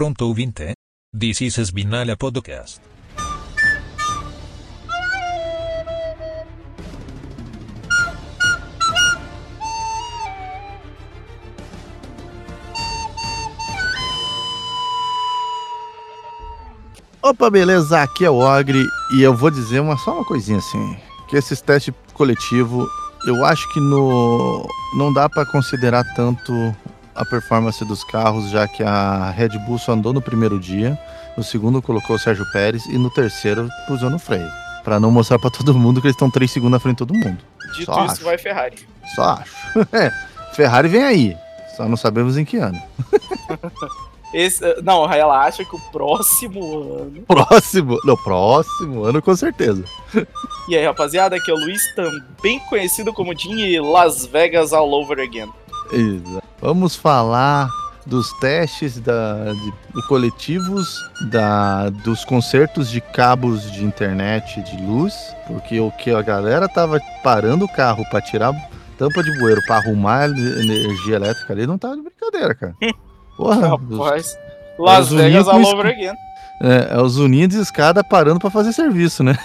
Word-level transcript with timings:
pronto 0.00 0.24
ouvinte? 0.24 0.72
This 1.12 1.42
is 1.42 1.58
Spinala 1.58 2.16
Podcast. 2.16 2.80
Opa, 17.22 17.50
beleza? 17.50 18.00
Aqui 18.00 18.24
é 18.24 18.30
o 18.30 18.36
Ogre 18.36 18.82
e 19.12 19.20
eu 19.20 19.36
vou 19.36 19.50
dizer 19.50 19.80
uma, 19.80 19.98
só 19.98 20.14
uma 20.14 20.24
coisinha 20.24 20.56
assim, 20.56 20.96
que 21.28 21.36
esses 21.36 21.60
testes 21.60 21.92
coletivos, 22.14 22.88
eu 23.26 23.44
acho 23.44 23.70
que 23.74 23.80
no 23.80 24.66
não 24.96 25.12
dá 25.12 25.28
pra 25.28 25.44
considerar 25.44 26.04
tanto 26.14 26.74
a 27.20 27.24
performance 27.26 27.84
dos 27.84 28.02
carros, 28.02 28.48
já 28.48 28.66
que 28.66 28.82
a 28.82 29.30
Red 29.30 29.50
Bull 29.66 29.78
só 29.78 29.92
andou 29.92 30.10
no 30.12 30.22
primeiro 30.22 30.58
dia, 30.58 30.98
no 31.36 31.42
segundo 31.44 31.82
colocou 31.82 32.16
o 32.16 32.18
Sérgio 32.18 32.50
Pérez 32.50 32.86
e 32.86 32.96
no 32.96 33.10
terceiro 33.10 33.68
pusou 33.86 34.08
no 34.08 34.18
freio, 34.18 34.48
Pra 34.82 34.98
não 34.98 35.10
mostrar 35.10 35.38
pra 35.38 35.50
todo 35.50 35.74
mundo 35.74 36.00
que 36.00 36.06
eles 36.06 36.14
estão 36.14 36.30
3 36.30 36.50
segundos 36.50 36.78
à 36.78 36.80
frente 36.80 36.96
de 36.96 37.06
todo 37.06 37.14
mundo. 37.14 37.38
Dito 37.74 37.84
Só 37.92 38.04
isso, 38.06 38.14
acho. 38.14 38.24
vai 38.24 38.38
Ferrari. 38.38 38.78
Só 39.14 39.22
acho. 39.22 39.54
É, 39.92 40.10
Ferrari 40.54 40.88
vem 40.88 41.02
aí, 41.02 41.36
só 41.76 41.86
não 41.86 41.96
sabemos 41.96 42.38
em 42.38 42.44
que 42.44 42.56
ano. 42.56 42.80
Esse, 44.32 44.80
não, 44.82 45.12
ela 45.12 45.44
acha 45.44 45.64
que 45.64 45.74
o 45.74 45.80
próximo 45.92 46.94
ano. 46.94 47.22
Próximo, 47.28 47.98
no 48.04 48.16
próximo 48.16 49.04
ano 49.04 49.20
com 49.20 49.34
certeza. 49.34 49.84
E 50.68 50.76
aí, 50.76 50.86
rapaziada, 50.86 51.36
aqui 51.36 51.50
é 51.50 51.54
o 51.54 51.58
Luiz, 51.58 51.82
também 51.94 52.60
conhecido 52.68 53.12
como 53.12 53.36
Jim 53.36 53.58
e 53.58 53.80
Las 53.80 54.24
Vegas 54.26 54.72
all 54.72 54.92
over 54.94 55.18
again. 55.20 55.50
Exato. 55.92 56.39
Vamos 56.60 56.94
falar 56.94 57.68
dos 58.06 58.32
testes 58.40 58.98
da, 59.00 59.52
de, 59.52 60.06
coletivos, 60.08 60.88
da, 61.30 61.88
dos 61.90 62.24
concertos 62.24 62.90
de 62.90 63.00
cabos 63.00 63.70
de 63.70 63.84
internet 63.84 64.60
de 64.62 64.76
luz, 64.82 65.14
porque 65.46 65.80
o 65.80 65.90
que 65.92 66.10
a 66.10 66.22
galera 66.22 66.68
tava 66.68 67.00
parando 67.22 67.64
o 67.64 67.72
carro 67.72 68.04
para 68.10 68.20
tirar 68.20 68.52
tampa 68.98 69.22
de 69.22 69.38
bueiro 69.38 69.60
para 69.66 69.76
arrumar 69.76 70.28
energia 70.28 71.16
elétrica 71.16 71.52
ali 71.52 71.66
não 71.66 71.78
tava 71.78 71.96
de 71.96 72.02
brincadeira, 72.02 72.54
cara. 72.54 72.74
Porra, 73.36 73.74
os- 73.76 73.98
Rapaz, 73.98 74.38
Las 74.78 75.10
os 75.10 75.16
Vegas 75.18 75.48
all 75.48 75.64
over 75.64 75.86
again. 75.86 76.14
é, 76.62 76.94
é 76.94 77.00
os 77.00 77.16
unidos 77.16 77.56
de 77.56 77.62
escada 77.62 78.02
parando 78.04 78.38
para 78.40 78.50
fazer 78.50 78.72
serviço, 78.72 79.22
né? 79.22 79.36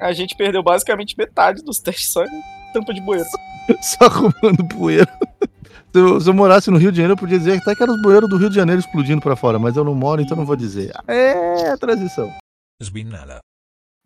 A 0.00 0.12
gente 0.12 0.34
perdeu 0.36 0.62
basicamente 0.62 1.14
metade 1.18 1.62
dos 1.62 1.78
testes 1.78 2.12
só 2.12 2.22
em 2.24 2.42
tampa 2.72 2.94
de 2.94 3.00
bueiro. 3.00 3.26
Só 3.82 4.06
arrumando 4.06 4.62
bueiro. 4.62 5.06
Se 5.92 5.98
eu, 5.98 6.20
se 6.20 6.28
eu 6.28 6.34
morasse 6.34 6.70
no 6.70 6.76
Rio 6.76 6.90
de 6.90 6.98
Janeiro, 6.98 7.14
eu 7.14 7.18
podia 7.18 7.38
dizer 7.38 7.58
até 7.58 7.74
que 7.74 7.82
eram 7.82 7.94
os 7.94 8.02
bueiros 8.02 8.28
do 8.28 8.36
Rio 8.36 8.50
de 8.50 8.56
Janeiro 8.56 8.80
explodindo 8.80 9.22
pra 9.22 9.36
fora, 9.36 9.58
mas 9.58 9.76
eu 9.76 9.84
não 9.84 9.94
moro, 9.94 10.20
então 10.20 10.36
não 10.36 10.44
vou 10.44 10.56
dizer. 10.56 10.92
É, 11.06 11.76
transição. 11.76 12.30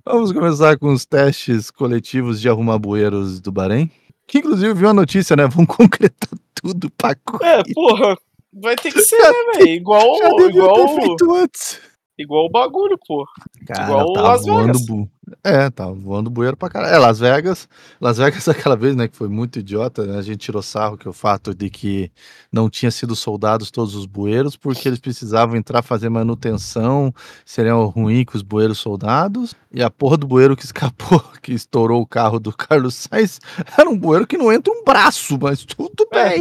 Vamos 0.04 0.32
começar 0.32 0.78
com 0.78 0.92
os 0.92 1.04
testes 1.04 1.70
coletivos 1.70 2.40
de 2.40 2.48
arrumar 2.48 2.78
bueiros 2.78 3.40
do 3.40 3.52
Bahrein. 3.52 3.90
Que 4.26 4.38
inclusive 4.38 4.74
viu 4.74 4.88
a 4.88 4.94
notícia, 4.94 5.36
né? 5.36 5.46
Vão 5.46 5.66
concretar 5.66 6.30
tudo 6.54 6.90
pra 6.90 7.16
É, 7.42 7.62
porra, 7.74 8.16
vai 8.52 8.76
ter 8.76 8.92
que 8.92 9.02
ser, 9.02 9.18
né, 9.18 9.58
velho? 9.58 9.68
Igual, 9.68 10.18
Já 10.18 10.28
devia 10.30 10.48
igual, 10.48 10.74
ter 10.74 11.00
feito 11.02 11.34
antes. 11.34 11.80
Igual 12.22 12.46
o 12.46 12.50
bagulho, 12.50 12.98
pô. 13.06 13.26
Cara, 13.66 13.84
Igual 13.84 14.12
tá 14.12 14.22
Las 14.22 14.42
voando 14.44 14.78
Vegas. 14.78 14.86
bu... 14.86 15.10
É, 15.44 15.70
tá 15.70 15.86
voando 15.86 16.28
bueiro 16.28 16.56
pra 16.56 16.68
caralho. 16.68 16.94
É, 16.94 16.98
Las 16.98 17.20
Vegas. 17.20 17.68
Las 18.00 18.18
Vegas 18.18 18.46
aquela 18.48 18.76
vez, 18.76 18.96
né, 18.96 19.06
que 19.08 19.16
foi 19.16 19.28
muito 19.28 19.58
idiota, 19.60 20.04
né? 20.04 20.18
A 20.18 20.22
gente 20.22 20.38
tirou 20.38 20.62
sarro 20.62 20.96
que 20.98 21.08
o 21.08 21.12
fato 21.12 21.54
de 21.54 21.70
que 21.70 22.10
não 22.52 22.68
tinha 22.68 22.90
sido 22.90 23.14
soldados 23.14 23.70
todos 23.70 23.94
os 23.94 24.04
bueiros, 24.06 24.56
porque 24.56 24.88
eles 24.88 24.98
precisavam 24.98 25.56
entrar 25.56 25.82
fazer 25.82 26.08
manutenção, 26.08 27.14
seria 27.44 27.74
ruim 27.74 28.24
com 28.24 28.36
os 28.36 28.42
bueiros 28.42 28.78
soldados. 28.78 29.54
E 29.72 29.82
a 29.82 29.88
porra 29.90 30.16
do 30.16 30.26
bueiro 30.26 30.56
que 30.56 30.64
escapou, 30.64 31.22
que 31.40 31.52
estourou 31.52 32.02
o 32.02 32.06
carro 32.06 32.38
do 32.40 32.52
Carlos 32.52 32.94
Sainz, 32.94 33.40
era 33.78 33.88
um 33.88 33.96
bueiro 33.96 34.26
que 34.26 34.36
não 34.36 34.52
entra 34.52 34.72
um 34.72 34.84
braço, 34.84 35.38
mas 35.40 35.64
tudo 35.64 36.06
É. 36.12 36.40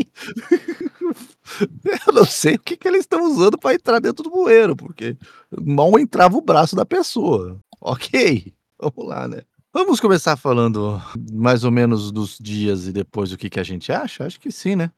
Eu 2.07 2.13
não 2.13 2.25
sei 2.25 2.55
o 2.55 2.59
que, 2.59 2.77
que 2.77 2.87
eles 2.87 3.01
estão 3.01 3.23
usando 3.23 3.57
para 3.57 3.75
entrar 3.75 3.99
dentro 3.99 4.23
do 4.23 4.29
bueiro, 4.29 4.75
porque 4.75 5.17
mal 5.65 5.97
entrava 5.99 6.37
o 6.37 6.41
braço 6.41 6.75
da 6.75 6.85
pessoa. 6.85 7.59
Ok, 7.79 8.53
vamos 8.79 9.09
lá, 9.09 9.27
né? 9.27 9.41
Vamos 9.73 9.99
começar 9.99 10.35
falando 10.35 11.01
mais 11.31 11.63
ou 11.63 11.71
menos 11.71 12.11
dos 12.11 12.37
dias 12.37 12.87
e 12.87 12.91
depois 12.91 13.31
o 13.31 13.37
que, 13.37 13.49
que 13.49 13.59
a 13.59 13.63
gente 13.63 13.91
acha? 13.91 14.25
Acho 14.25 14.39
que 14.39 14.51
sim, 14.51 14.75
né? 14.75 14.91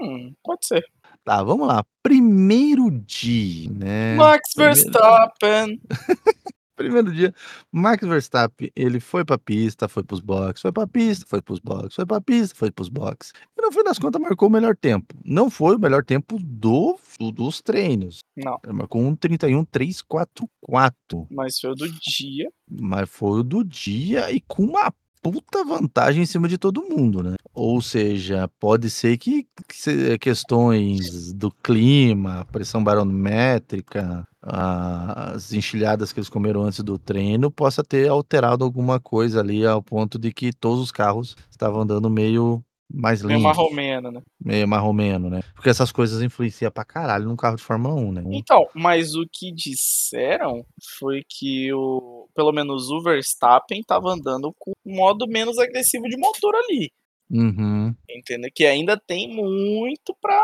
Hum, 0.00 0.34
pode 0.42 0.66
ser. 0.66 0.84
Tá, 1.22 1.42
vamos 1.42 1.66
lá. 1.66 1.84
Primeiro 2.02 2.90
dia, 2.90 3.70
né? 3.70 4.14
Max 4.16 4.50
Verstappen. 4.56 5.80
Primeiro 6.76 7.12
dia, 7.12 7.32
Max 7.70 8.06
Verstappen, 8.06 8.70
ele 8.74 8.98
foi 8.98 9.24
pra 9.24 9.38
pista, 9.38 9.88
foi 9.88 10.02
pros 10.02 10.20
boxes, 10.20 10.62
foi 10.62 10.72
pra 10.72 10.86
pista, 10.86 11.24
foi 11.28 11.40
pros 11.40 11.60
boxes, 11.60 11.94
foi 11.94 12.06
pra 12.06 12.20
pista, 12.20 12.54
foi 12.56 12.70
pros 12.70 12.88
boxes. 12.88 13.32
E 13.56 13.62
no 13.62 13.70
fim 13.72 13.84
das 13.84 13.98
contas 13.98 14.20
marcou 14.20 14.48
o 14.48 14.52
melhor 14.52 14.76
tempo. 14.76 15.14
Não 15.24 15.48
foi 15.50 15.76
o 15.76 15.78
melhor 15.78 16.04
tempo 16.04 16.36
do, 16.40 16.98
do- 17.18 17.30
dos 17.30 17.62
treinos. 17.62 18.20
Não, 18.36 18.58
Ele 18.64 18.72
marcou 18.72 19.00
um 19.02 19.14
31.344. 19.14 21.26
mas 21.30 21.58
foi 21.60 21.70
o 21.70 21.74
do 21.74 21.88
dia. 21.88 22.50
Mas 22.68 23.08
foi 23.08 23.40
o 23.40 23.42
do 23.42 23.64
dia 23.64 24.30
e 24.32 24.40
com 24.40 24.64
uma 24.64 24.92
puta 25.22 25.64
vantagem 25.64 26.22
em 26.22 26.26
cima 26.26 26.46
de 26.48 26.58
todo 26.58 26.82
mundo, 26.82 27.22
né? 27.22 27.34
Ou 27.54 27.80
seja, 27.80 28.46
pode 28.60 28.90
ser 28.90 29.16
que, 29.16 29.44
que 29.66 29.74
se- 29.76 30.18
questões 30.18 31.32
do 31.32 31.50
clima, 31.50 32.46
pressão 32.52 32.84
barométrica, 32.84 34.26
as 34.46 35.52
enxilhadas 35.52 36.12
que 36.12 36.20
eles 36.20 36.28
comeram 36.28 36.62
antes 36.62 36.80
do 36.80 36.98
treino, 36.98 37.50
possa 37.50 37.82
ter 37.82 38.08
alterado 38.08 38.64
alguma 38.64 39.00
coisa 39.00 39.40
ali 39.40 39.66
ao 39.66 39.82
ponto 39.82 40.18
de 40.18 40.32
que 40.32 40.52
todos 40.52 40.80
os 40.80 40.92
carros 40.92 41.36
estavam 41.50 41.80
andando 41.82 42.10
meio 42.10 42.62
mais 42.92 43.22
Meio 43.22 43.38
lentos, 43.40 43.56
marromeno, 43.56 44.10
né? 44.12 44.20
meio 44.44 44.68
marromeno, 44.68 45.30
né? 45.30 45.40
Porque 45.54 45.70
essas 45.70 45.90
coisas 45.90 46.22
influenciam 46.22 46.70
pra 46.70 46.84
caralho 46.84 47.24
num 47.26 47.34
carro 47.34 47.56
de 47.56 47.62
Fórmula 47.62 47.94
1, 47.94 48.12
né? 48.12 48.22
Então, 48.30 48.66
mas 48.74 49.14
o 49.14 49.24
que 49.32 49.50
disseram 49.50 50.64
foi 50.98 51.22
que 51.28 51.72
o, 51.72 52.28
pelo 52.36 52.52
menos 52.52 52.90
o 52.90 53.00
Verstappen 53.02 53.82
tava 53.82 54.10
andando 54.10 54.52
com 54.58 54.72
um 54.84 54.94
modo 54.94 55.26
menos 55.26 55.58
agressivo 55.58 56.04
de 56.08 56.16
motor 56.18 56.54
ali, 56.54 56.90
Uhum. 57.30 57.94
entendeu? 58.08 58.50
Que 58.54 58.66
ainda 58.66 58.98
tem 58.98 59.34
muito 59.34 60.14
pra, 60.20 60.38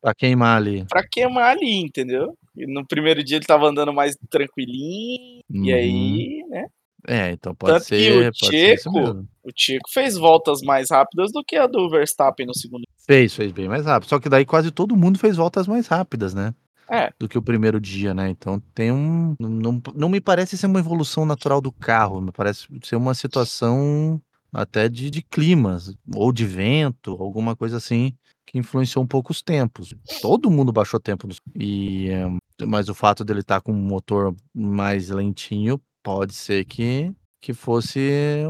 Pra 0.00 0.14
queimar 0.14 0.56
ali. 0.56 0.86
pra 0.88 1.06
queimar 1.06 1.50
ali, 1.56 1.76
entendeu? 1.76 2.34
No 2.56 2.86
primeiro 2.86 3.22
dia 3.22 3.36
ele 3.36 3.44
tava 3.44 3.66
andando 3.68 3.92
mais 3.92 4.16
tranquilinho, 4.30 5.40
e 5.50 5.58
Uhum. 5.70 5.74
aí, 5.74 6.44
né? 6.48 6.66
É, 7.08 7.30
então 7.30 7.54
pode 7.54 7.74
Tanto 7.78 7.84
ser, 7.86 8.12
o 8.12 8.22
pode 8.24 8.36
ser 8.36 8.74
isso 8.74 8.90
Checo- 8.90 8.98
mesmo. 8.98 9.28
O 9.44 9.50
Chico 9.54 9.88
fez 9.92 10.16
voltas 10.16 10.60
mais 10.62 10.90
rápidas 10.90 11.30
do 11.30 11.44
que 11.44 11.54
a 11.56 11.66
do 11.68 11.88
Verstappen 11.88 12.46
no 12.46 12.54
segundo. 12.54 12.82
Fez, 13.06 13.32
fez 13.34 13.52
bem 13.52 13.68
mais 13.68 13.86
rápido. 13.86 14.08
Só 14.08 14.18
que 14.18 14.28
daí 14.28 14.44
quase 14.44 14.72
todo 14.72 14.96
mundo 14.96 15.18
fez 15.18 15.36
voltas 15.36 15.68
mais 15.68 15.86
rápidas, 15.86 16.34
né? 16.34 16.52
É. 16.90 17.12
Do 17.18 17.28
que 17.28 17.38
o 17.38 17.42
primeiro 17.42 17.80
dia, 17.80 18.12
né? 18.12 18.28
Então 18.28 18.60
tem 18.74 18.90
um. 18.90 19.34
Não, 19.38 19.80
não 19.94 20.08
me 20.08 20.20
parece 20.20 20.56
ser 20.58 20.66
uma 20.66 20.80
evolução 20.80 21.24
natural 21.24 21.60
do 21.60 21.70
carro, 21.70 22.20
me 22.20 22.32
parece 22.32 22.66
ser 22.82 22.96
uma 22.96 23.14
situação 23.14 24.20
até 24.52 24.88
de, 24.88 25.10
de 25.10 25.22
climas, 25.22 25.94
ou 26.14 26.32
de 26.32 26.44
vento, 26.44 27.12
alguma 27.20 27.54
coisa 27.54 27.76
assim, 27.76 28.12
que 28.46 28.58
influenciou 28.58 29.04
um 29.04 29.08
pouco 29.08 29.30
os 29.30 29.42
tempos. 29.42 29.94
Todo 30.22 30.50
mundo 30.50 30.72
baixou 30.72 30.98
tempo. 30.98 31.28
E, 31.54 32.08
eh, 32.08 32.26
mas 32.64 32.88
o 32.88 32.94
fato 32.94 33.24
dele 33.24 33.40
estar 33.40 33.60
com 33.60 33.72
um 33.72 33.74
motor 33.74 34.34
mais 34.54 35.10
lentinho 35.10 35.80
pode 36.02 36.34
ser 36.34 36.64
que, 36.64 37.12
que 37.40 37.52
fosse 37.52 38.00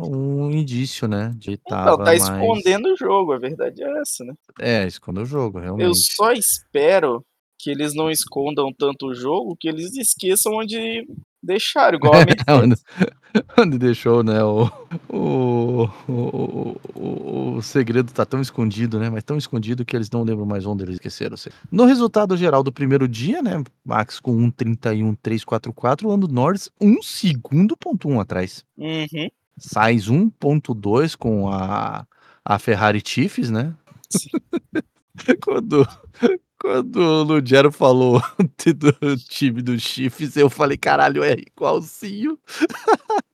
um 0.03 0.51
indício, 0.51 1.09
né? 1.09 1.33
De 1.37 1.53
Então, 1.53 1.77
tava 1.77 1.99
tá 1.99 2.05
mais... 2.05 2.23
escondendo 2.23 2.93
o 2.93 2.97
jogo, 2.97 3.33
a 3.33 3.39
verdade 3.39 3.83
é 3.83 4.01
essa, 4.01 4.25
né? 4.25 4.35
É, 4.61 4.87
esconde 4.87 5.21
o 5.21 5.27
jogo, 5.27 5.59
realmente. 5.59 5.87
Eu 5.87 5.95
só 5.95 6.33
espero 6.33 7.25
que 7.59 7.71
eles 7.71 7.95
não 7.95 8.11
escondam 8.11 8.71
tanto 8.73 9.07
o 9.07 9.15
jogo 9.15 9.57
que 9.59 9.69
eles 9.69 9.95
esqueçam 9.97 10.53
onde 10.55 11.07
deixaram, 11.47 11.97
igual 11.97 12.15
a 12.15 12.25
Mercedes. 12.27 12.85
onde, 13.59 13.79
deixou, 13.79 14.23
né? 14.23 14.43
O, 14.43 14.71
o, 15.09 15.89
o, 16.09 16.81
o, 16.95 17.57
o 17.57 17.63
segredo 17.63 18.13
tá 18.13 18.25
tão 18.25 18.41
escondido, 18.41 18.99
né? 18.99 19.11
Mas 19.11 19.25
tão 19.25 19.37
escondido 19.37 19.85
que 19.85 19.97
eles 19.97 20.11
não 20.11 20.23
lembram 20.23 20.47
mais 20.47 20.67
onde 20.67 20.85
eles 20.85 20.95
esqueceram. 20.95 21.37
segredo. 21.37 21.61
No 21.71 21.85
resultado 21.85 22.37
geral 22.37 22.63
do 22.63 22.73
primeiro 22.73 23.07
dia, 23.09 23.43
né? 23.43 23.63
Max 23.85 24.21
com 24.21 24.37
1,31,344, 24.51 26.07
Lando 26.07 26.29
Norris 26.29 26.71
um 26.81 27.03
segundo 27.03 27.77
ponto 27.77 28.09
um 28.09 28.21
atrás. 28.21 28.65
Uhum. 28.77 29.29
Sainz 29.59 30.09
1.2 30.09 31.17
com 31.17 31.49
a, 31.51 32.07
a 32.45 32.59
Ferrari 32.59 33.03
Chiefs, 33.05 33.51
né? 33.51 33.75
Quando, 35.43 35.87
quando 36.67 36.97
o 36.97 37.23
Lugero 37.23 37.71
falou 37.71 38.21
do 38.77 39.17
time 39.17 39.63
do 39.63 39.79
Chiefs, 39.79 40.37
eu 40.37 40.51
falei, 40.51 40.77
caralho, 40.77 41.23
é 41.23 41.35
igualzinho. 41.35 42.39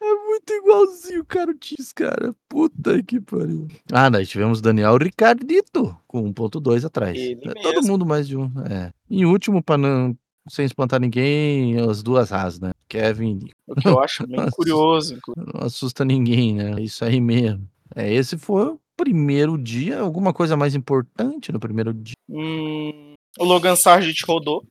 É 0.00 0.14
muito 0.26 0.52
igualzinho, 0.52 1.24
cara, 1.24 1.50
o 1.50 1.54
Tis, 1.54 1.92
cara. 1.92 2.34
Puta 2.48 3.02
que 3.02 3.20
pariu. 3.20 3.68
Ah, 3.92 4.08
nós 4.10 4.28
tivemos 4.28 4.60
Daniel 4.60 4.96
Ricardito 4.98 5.96
com 6.06 6.32
1.2 6.32 6.84
atrás. 6.84 7.16
Ele 7.16 7.40
É, 7.42 7.54
todo 7.54 7.74
mesmo. 7.76 7.88
mundo 7.88 8.06
mais 8.06 8.28
de 8.28 8.36
um. 8.36 8.50
É. 8.70 8.90
Em 9.10 9.24
último, 9.24 9.62
pra 9.62 9.76
não 9.78 10.16
sem 10.48 10.64
espantar 10.66 11.00
ninguém, 11.00 11.78
as 11.78 12.02
duas 12.02 12.32
Haas, 12.32 12.60
né? 12.60 12.72
Kevin 12.88 13.48
O 13.66 13.74
que 13.74 13.88
eu 13.88 13.98
acho 13.98 14.26
bem 14.28 14.50
curioso, 14.50 15.18
não 15.36 15.66
assusta 15.66 16.04
ninguém, 16.04 16.54
né? 16.54 16.74
É 16.78 16.82
isso 16.82 17.02
aí 17.04 17.18
mesmo. 17.20 17.66
É, 17.94 18.12
esse 18.12 18.36
foi 18.36 18.76
primeiro 18.96 19.56
dia. 19.58 20.00
Alguma 20.00 20.32
coisa 20.32 20.56
mais 20.56 20.74
importante 20.74 21.52
no 21.52 21.60
primeiro 21.60 21.92
dia? 21.92 22.14
Hum, 22.28 23.14
o 23.38 23.44
Logan 23.44 23.76
Sargent 23.76 24.20
rodou 24.26 24.64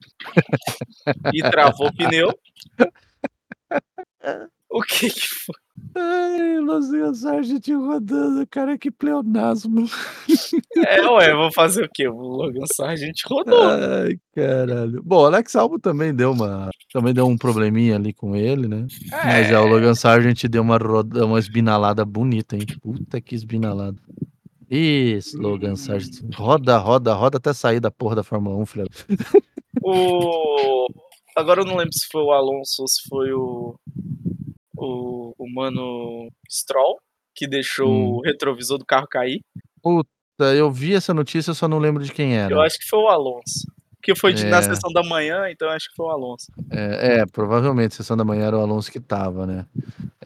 e 1.33 1.41
travou 1.41 1.87
o 1.87 1.95
pneu. 1.95 2.37
O 4.69 4.81
que 4.81 5.07
que 5.07 5.27
foi? 5.27 5.62
Ai, 5.95 6.59
Los 6.59 7.19
Sargent 7.19 7.67
rodando, 7.67 8.45
cara, 8.47 8.77
que 8.77 8.91
pleonasmo. 8.91 9.85
É, 10.85 11.01
ué, 11.07 11.33
vou 11.35 11.51
fazer 11.51 11.85
o 11.85 11.89
quê? 11.93 12.07
O 12.07 12.17
Logan 12.17 12.65
Sargent 12.73 13.15
rodou. 13.25 13.63
Ai, 13.63 14.17
caralho. 14.35 15.01
Bom, 15.03 15.21
o 15.21 15.25
Alex 15.25 15.55
Albon 15.55 15.79
também 15.79 16.13
deu 16.13 16.31
uma. 16.31 16.69
Também 16.91 17.13
deu 17.13 17.27
um 17.27 17.37
probleminha 17.37 17.95
ali 17.95 18.13
com 18.13 18.35
ele, 18.35 18.67
né? 18.67 18.87
Mas 19.11 19.51
é, 19.51 19.59
o 19.59 19.67
Logan 19.67 19.95
Sargent 19.95 20.45
deu 20.45 20.61
uma, 20.61 20.77
roda, 20.77 21.25
uma 21.25 21.39
esbinalada 21.39 22.03
bonita, 22.03 22.55
hein? 22.55 22.65
Puta 22.81 23.21
que 23.21 23.35
esbinalada. 23.35 23.97
Isso, 24.69 25.39
Logan 25.39 25.75
Sargent. 25.75 26.21
Roda, 26.33 26.77
roda, 26.77 27.13
roda 27.13 27.37
até 27.37 27.53
sair 27.53 27.79
da 27.79 27.91
porra 27.91 28.15
da 28.15 28.23
Fórmula 28.23 28.57
1, 28.57 28.65
filha. 28.65 28.85
O... 29.83 30.87
Agora 31.35 31.61
eu 31.61 31.65
não 31.65 31.75
lembro 31.75 31.93
se 31.93 32.07
foi 32.11 32.21
o 32.21 32.31
Alonso 32.31 32.81
ou 32.81 32.87
se 32.87 33.07
foi 33.09 33.33
o. 33.33 33.75
O, 34.85 35.33
o 35.37 35.49
mano 35.53 36.29
Stroll, 36.49 36.97
que 37.35 37.47
deixou 37.47 37.89
Hum. 37.89 38.13
o 38.17 38.21
retrovisor 38.21 38.77
do 38.77 38.85
carro 38.85 39.07
cair. 39.07 39.41
Puta, 39.81 40.07
eu 40.55 40.71
vi 40.71 40.93
essa 40.93 41.13
notícia, 41.13 41.51
eu 41.51 41.55
só 41.55 41.67
não 41.67 41.79
lembro 41.79 42.03
de 42.03 42.11
quem 42.11 42.35
era. 42.37 42.53
Eu 42.53 42.61
acho 42.61 42.77
que 42.79 42.85
foi 42.87 42.99
o 42.99 43.07
Alonso. 43.07 43.71
Porque 43.95 44.15
foi 44.15 44.33
de- 44.33 44.43
na 44.45 44.57
É. 44.57 44.61
sessão 44.63 44.91
da 44.91 45.01
manhã, 45.01 45.49
então 45.49 45.69
acho 45.69 45.89
que 45.89 45.95
foi 45.95 46.05
o 46.07 46.09
Alonso. 46.09 46.47
É, 46.69 47.19
é, 47.21 47.25
provavelmente, 47.25 47.95
sessão 47.95 48.17
da 48.17 48.25
manhã 48.25 48.47
era 48.47 48.57
o 48.57 48.61
Alonso 48.61 48.91
que 48.91 48.99
tava, 48.99 49.45
né? 49.47 49.65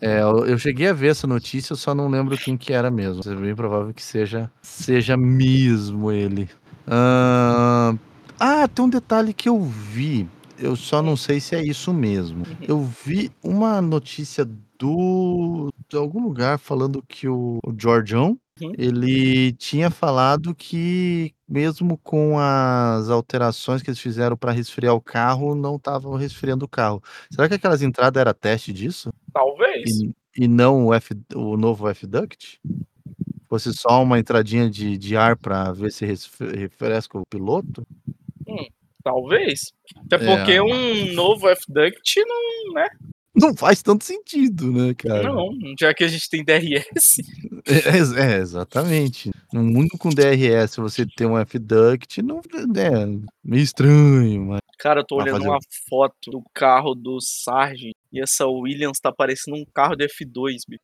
É, 0.02 0.22
eu, 0.22 0.48
eu 0.48 0.58
cheguei 0.58 0.88
a 0.88 0.94
ver 0.94 1.10
essa 1.10 1.28
notícia, 1.28 1.74
eu 1.74 1.78
só 1.78 1.94
não 1.94 2.08
lembro 2.08 2.36
quem 2.38 2.58
que 2.58 2.74
era 2.74 2.90
mesmo. 2.90 3.22
É 3.32 3.36
bem 3.36 3.56
provável 3.56 3.94
que 3.94 4.02
seja, 4.04 4.52
seja 4.64 5.16
mesmo 5.16 6.12
ele. 6.12 6.50
Ah, 6.88 8.68
tem 8.74 8.86
um 8.86 8.90
detalhe 8.90 9.34
que 9.34 9.48
eu 9.50 9.60
vi. 9.62 10.28
Eu 10.60 10.76
só 10.76 11.02
não 11.02 11.16
sei 11.16 11.40
se 11.40 11.56
é 11.56 11.64
isso 11.64 11.94
mesmo. 11.94 12.44
Eu 12.62 12.82
vi 12.82 13.32
uma 13.44 13.82
notícia 13.82 14.46
do 14.78 15.72
de 15.90 15.96
algum 15.96 16.22
lugar 16.22 16.58
falando 16.60 17.04
que 17.08 17.28
o, 17.28 17.60
o 17.66 17.74
Georgião 17.78 18.38
Uhum. 18.62 18.74
ele 18.78 19.54
tinha 19.54 19.90
falado 19.90 20.56
que 20.56 21.34
mesmo 21.48 21.98
com 21.98 22.40
as 22.40 23.10
alterações 23.10 23.82
que 23.82 23.90
eles 23.90 24.00
fizeram 24.00 24.36
para 24.36 24.52
resfriar 24.52 24.96
o 24.96 25.02
carro, 25.02 25.56
não 25.56 25.76
estavam 25.76 26.16
resfriando 26.16 26.66
o 26.66 26.68
carro. 26.68 27.02
Será 27.32 27.48
que 27.48 27.54
aquelas 27.54 27.82
entradas 27.82 28.20
era 28.20 28.34
teste 28.34 28.74
disso? 28.74 29.14
Talvez. 29.32 29.90
E, 29.90 30.14
e 30.38 30.48
não 30.48 30.88
o, 30.88 30.94
F, 30.94 31.16
o 31.36 31.56
novo 31.56 31.88
F-Duct? 31.88 32.60
Fosse 33.48 33.72
só 33.74 34.04
uma 34.04 34.20
entradinha 34.20 34.70
de, 34.70 34.98
de 34.98 35.16
ar 35.16 35.38
para 35.38 35.72
ver 35.72 35.92
se 35.92 36.06
refresca 36.06 37.18
o 37.18 37.26
piloto? 37.30 37.86
Talvez. 39.08 39.72
Até 40.06 40.18
É. 40.18 40.20
porque 40.20 40.60
um 40.60 41.14
novo 41.14 41.48
F-Duct 41.50 42.26
não, 42.28 42.74
né? 42.74 42.88
Não 43.34 43.56
faz 43.56 43.82
tanto 43.82 44.04
sentido, 44.04 44.70
né, 44.72 44.94
cara? 44.96 45.24
Não, 45.24 45.50
já 45.80 45.94
que 45.94 46.04
a 46.04 46.08
gente 46.10 46.30
tem 46.30 46.44
DRS. 46.44 47.22
É, 47.70 47.98
é, 48.22 48.38
exatamente. 48.38 49.30
No 49.52 49.62
mundo 49.62 49.98
com 50.00 50.08
DRS, 50.08 50.78
você 50.78 51.06
ter 51.06 51.26
um 51.26 51.38
F-Duct, 51.38 52.22
não 52.22 52.40
é 52.40 53.06
meio 53.44 53.62
estranho, 53.62 54.46
mas. 54.46 54.62
Cara, 54.80 55.02
eu 55.02 55.06
tô 55.06 55.18
olhando 55.18 55.38
fazer 55.38 55.50
uma 55.50 55.60
foto 55.90 56.32
do 56.32 56.42
carro 56.54 56.96
do 56.96 57.20
Sargent 57.20 57.94
e 58.12 58.22
essa 58.22 58.48
Williams 58.48 59.02
tá 59.02 59.12
parecendo 59.12 59.58
um 59.58 59.66
carro 59.74 59.98
de 59.98 60.06
F2, 60.08 60.60
bicho. 60.66 60.82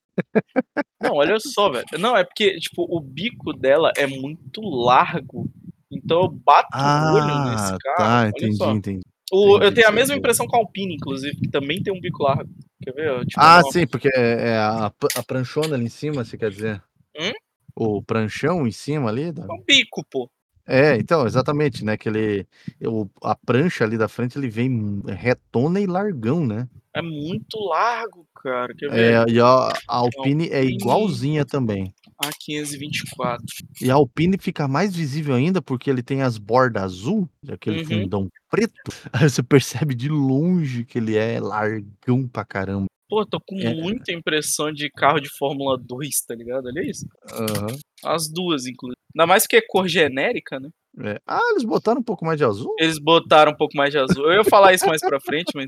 Não, 1.01 1.13
olha 1.13 1.39
só, 1.39 1.69
velho. 1.69 1.85
Não, 1.97 2.17
é 2.17 2.25
porque, 2.25 2.59
tipo, 2.59 2.85
o 2.89 2.99
bico 2.99 3.53
dela 3.53 3.91
é 3.95 4.05
muito 4.05 4.59
largo. 4.59 5.49
Então 5.95 6.21
eu 6.23 6.29
bato 6.29 6.69
o 6.77 7.13
olho 7.13 7.25
nesse 7.51 7.73
Ah, 7.73 7.77
carro. 7.81 7.97
tá, 7.97 8.19
olha 8.21 8.29
entendi, 8.29 8.57
só. 8.57 8.71
entendi. 8.71 9.01
O- 9.31 9.57
eu 9.59 9.73
tenho 9.73 9.87
a 9.87 9.91
mesma 9.91 10.15
impressão 10.15 10.45
com 10.45 10.55
a 10.55 10.59
Alpine, 10.59 10.95
inclusive, 10.95 11.35
que 11.37 11.49
também 11.49 11.81
tem 11.81 11.91
um 11.93 11.99
bico 11.99 12.23
largo. 12.23 12.49
Quer 12.83 12.93
ver? 12.93 13.07
Eu 13.09 13.25
te 13.25 13.35
Ah, 13.37 13.61
sim, 13.71 13.87
porque 13.87 14.09
é 14.13 14.49
é 14.49 14.57
a, 14.57 14.85
a 15.15 15.23
pranchona 15.23 15.75
ali 15.75 15.85
em 15.85 15.89
cima, 15.89 16.23
você 16.23 16.37
quer 16.37 16.51
dizer? 16.51 16.83
Hum? 17.17 17.31
O 17.75 18.01
pranchão 18.03 18.67
em 18.67 18.71
cima 18.71 19.09
ali? 19.09 19.31
da- 19.31 19.45
É 19.45 19.51
um 19.51 19.63
bico, 19.65 20.03
pô. 20.09 20.29
É, 20.65 20.95
então, 20.95 21.25
exatamente, 21.25 21.83
né? 21.83 21.97
Que 21.97 22.07
ele, 22.09 22.47
o- 22.85 23.07
a 23.21 23.35
prancha 23.35 23.83
ali 23.83 23.97
da 23.97 24.07
frente, 24.07 24.37
ele 24.37 24.47
vem 24.49 25.01
retona 25.07 25.79
e 25.79 25.85
largão, 25.87 26.45
né? 26.45 26.67
É 26.95 27.01
muito 27.01 27.57
largo, 27.59 28.27
cara. 28.35 28.73
Quer 28.75 28.89
ver? 28.91 29.27
É, 29.27 29.31
e 29.31 29.39
a, 29.41 29.45
a 29.45 29.97
Alpine 29.97 30.47
é 30.49 30.57
Alpine. 30.59 30.75
igualzinha 30.75 31.43
também. 31.45 31.93
A524. 32.21 33.39
E 33.81 33.89
a 33.89 33.95
Alpine 33.95 34.37
fica 34.39 34.67
mais 34.67 34.95
visível 34.95 35.35
ainda 35.35 35.61
porque 35.61 35.89
ele 35.89 36.03
tem 36.03 36.21
as 36.21 36.37
bordas 36.37 36.83
azul, 36.83 37.29
aquele 37.47 37.79
Uhum. 37.79 37.85
fundão 37.85 38.29
preto. 38.49 38.73
Aí 39.13 39.29
você 39.29 39.41
percebe 39.43 39.95
de 39.95 40.09
longe 40.09 40.85
que 40.85 40.97
ele 40.97 41.15
é 41.17 41.39
largão 41.39 42.27
pra 42.27 42.45
caramba. 42.45 42.85
Pô, 43.09 43.25
tô 43.25 43.39
com 43.39 43.59
É. 43.59 43.73
muita 43.75 44.11
impressão 44.11 44.71
de 44.71 44.89
carro 44.89 45.19
de 45.19 45.29
Fórmula 45.37 45.77
2, 45.77 46.21
tá 46.27 46.33
ligado? 46.35 46.65
Olha 46.67 46.81
isso. 46.89 47.05
Aham. 47.31 47.77
As 48.03 48.27
duas, 48.27 48.65
inclusive. 48.65 48.97
Ainda 49.15 49.27
mais 49.27 49.45
que 49.45 49.55
é 49.55 49.61
cor 49.61 49.87
genérica, 49.87 50.59
né? 50.59 50.69
É. 50.99 51.19
Ah, 51.27 51.39
eles 51.51 51.63
botaram 51.63 52.01
um 52.01 52.03
pouco 52.03 52.25
mais 52.25 52.37
de 52.37 52.43
azul? 52.45 52.73
Eles 52.79 52.97
botaram 52.99 53.51
um 53.51 53.55
pouco 53.55 53.75
mais 53.77 53.91
de 53.91 53.97
azul. 53.99 54.25
Eu 54.25 54.33
ia 54.39 54.43
falar 54.43 54.73
isso 54.73 54.85
mais 54.87 55.01
pra 55.01 55.19
frente, 55.19 55.51
mas 55.55 55.67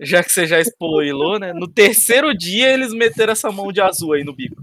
já 0.00 0.22
que 0.22 0.30
você 0.32 0.46
já 0.46 0.60
spoilou, 0.60 1.38
né? 1.38 1.52
No 1.52 1.68
terceiro 1.68 2.36
dia 2.36 2.72
eles 2.72 2.92
meteram 2.92 3.32
essa 3.32 3.50
mão 3.50 3.72
de 3.72 3.80
azul 3.80 4.12
aí 4.14 4.24
no 4.24 4.34
bico. 4.34 4.62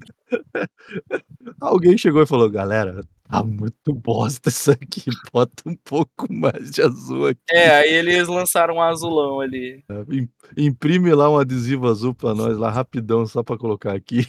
Alguém 1.59 1.97
chegou 1.97 2.21
e 2.21 2.27
falou, 2.27 2.49
galera, 2.49 3.03
tá 3.29 3.43
muito 3.43 3.93
bosta 3.93 4.49
isso 4.49 4.71
aqui, 4.71 5.03
bota 5.31 5.63
um 5.65 5.75
pouco 5.75 6.31
mais 6.31 6.71
de 6.71 6.81
azul 6.81 7.27
aqui. 7.27 7.39
É, 7.51 7.69
aí 7.77 7.93
eles 7.93 8.27
lançaram 8.27 8.75
um 8.75 8.81
azulão 8.81 9.39
ali. 9.39 9.83
Im- 10.09 10.29
Imprime 10.57 11.13
lá 11.13 11.29
um 11.29 11.37
adesivo 11.37 11.87
azul 11.87 12.13
pra 12.13 12.33
nós, 12.35 12.57
lá 12.57 12.69
rapidão, 12.69 13.25
só 13.25 13.41
pra 13.43 13.57
colocar 13.57 13.93
aqui. 13.93 14.27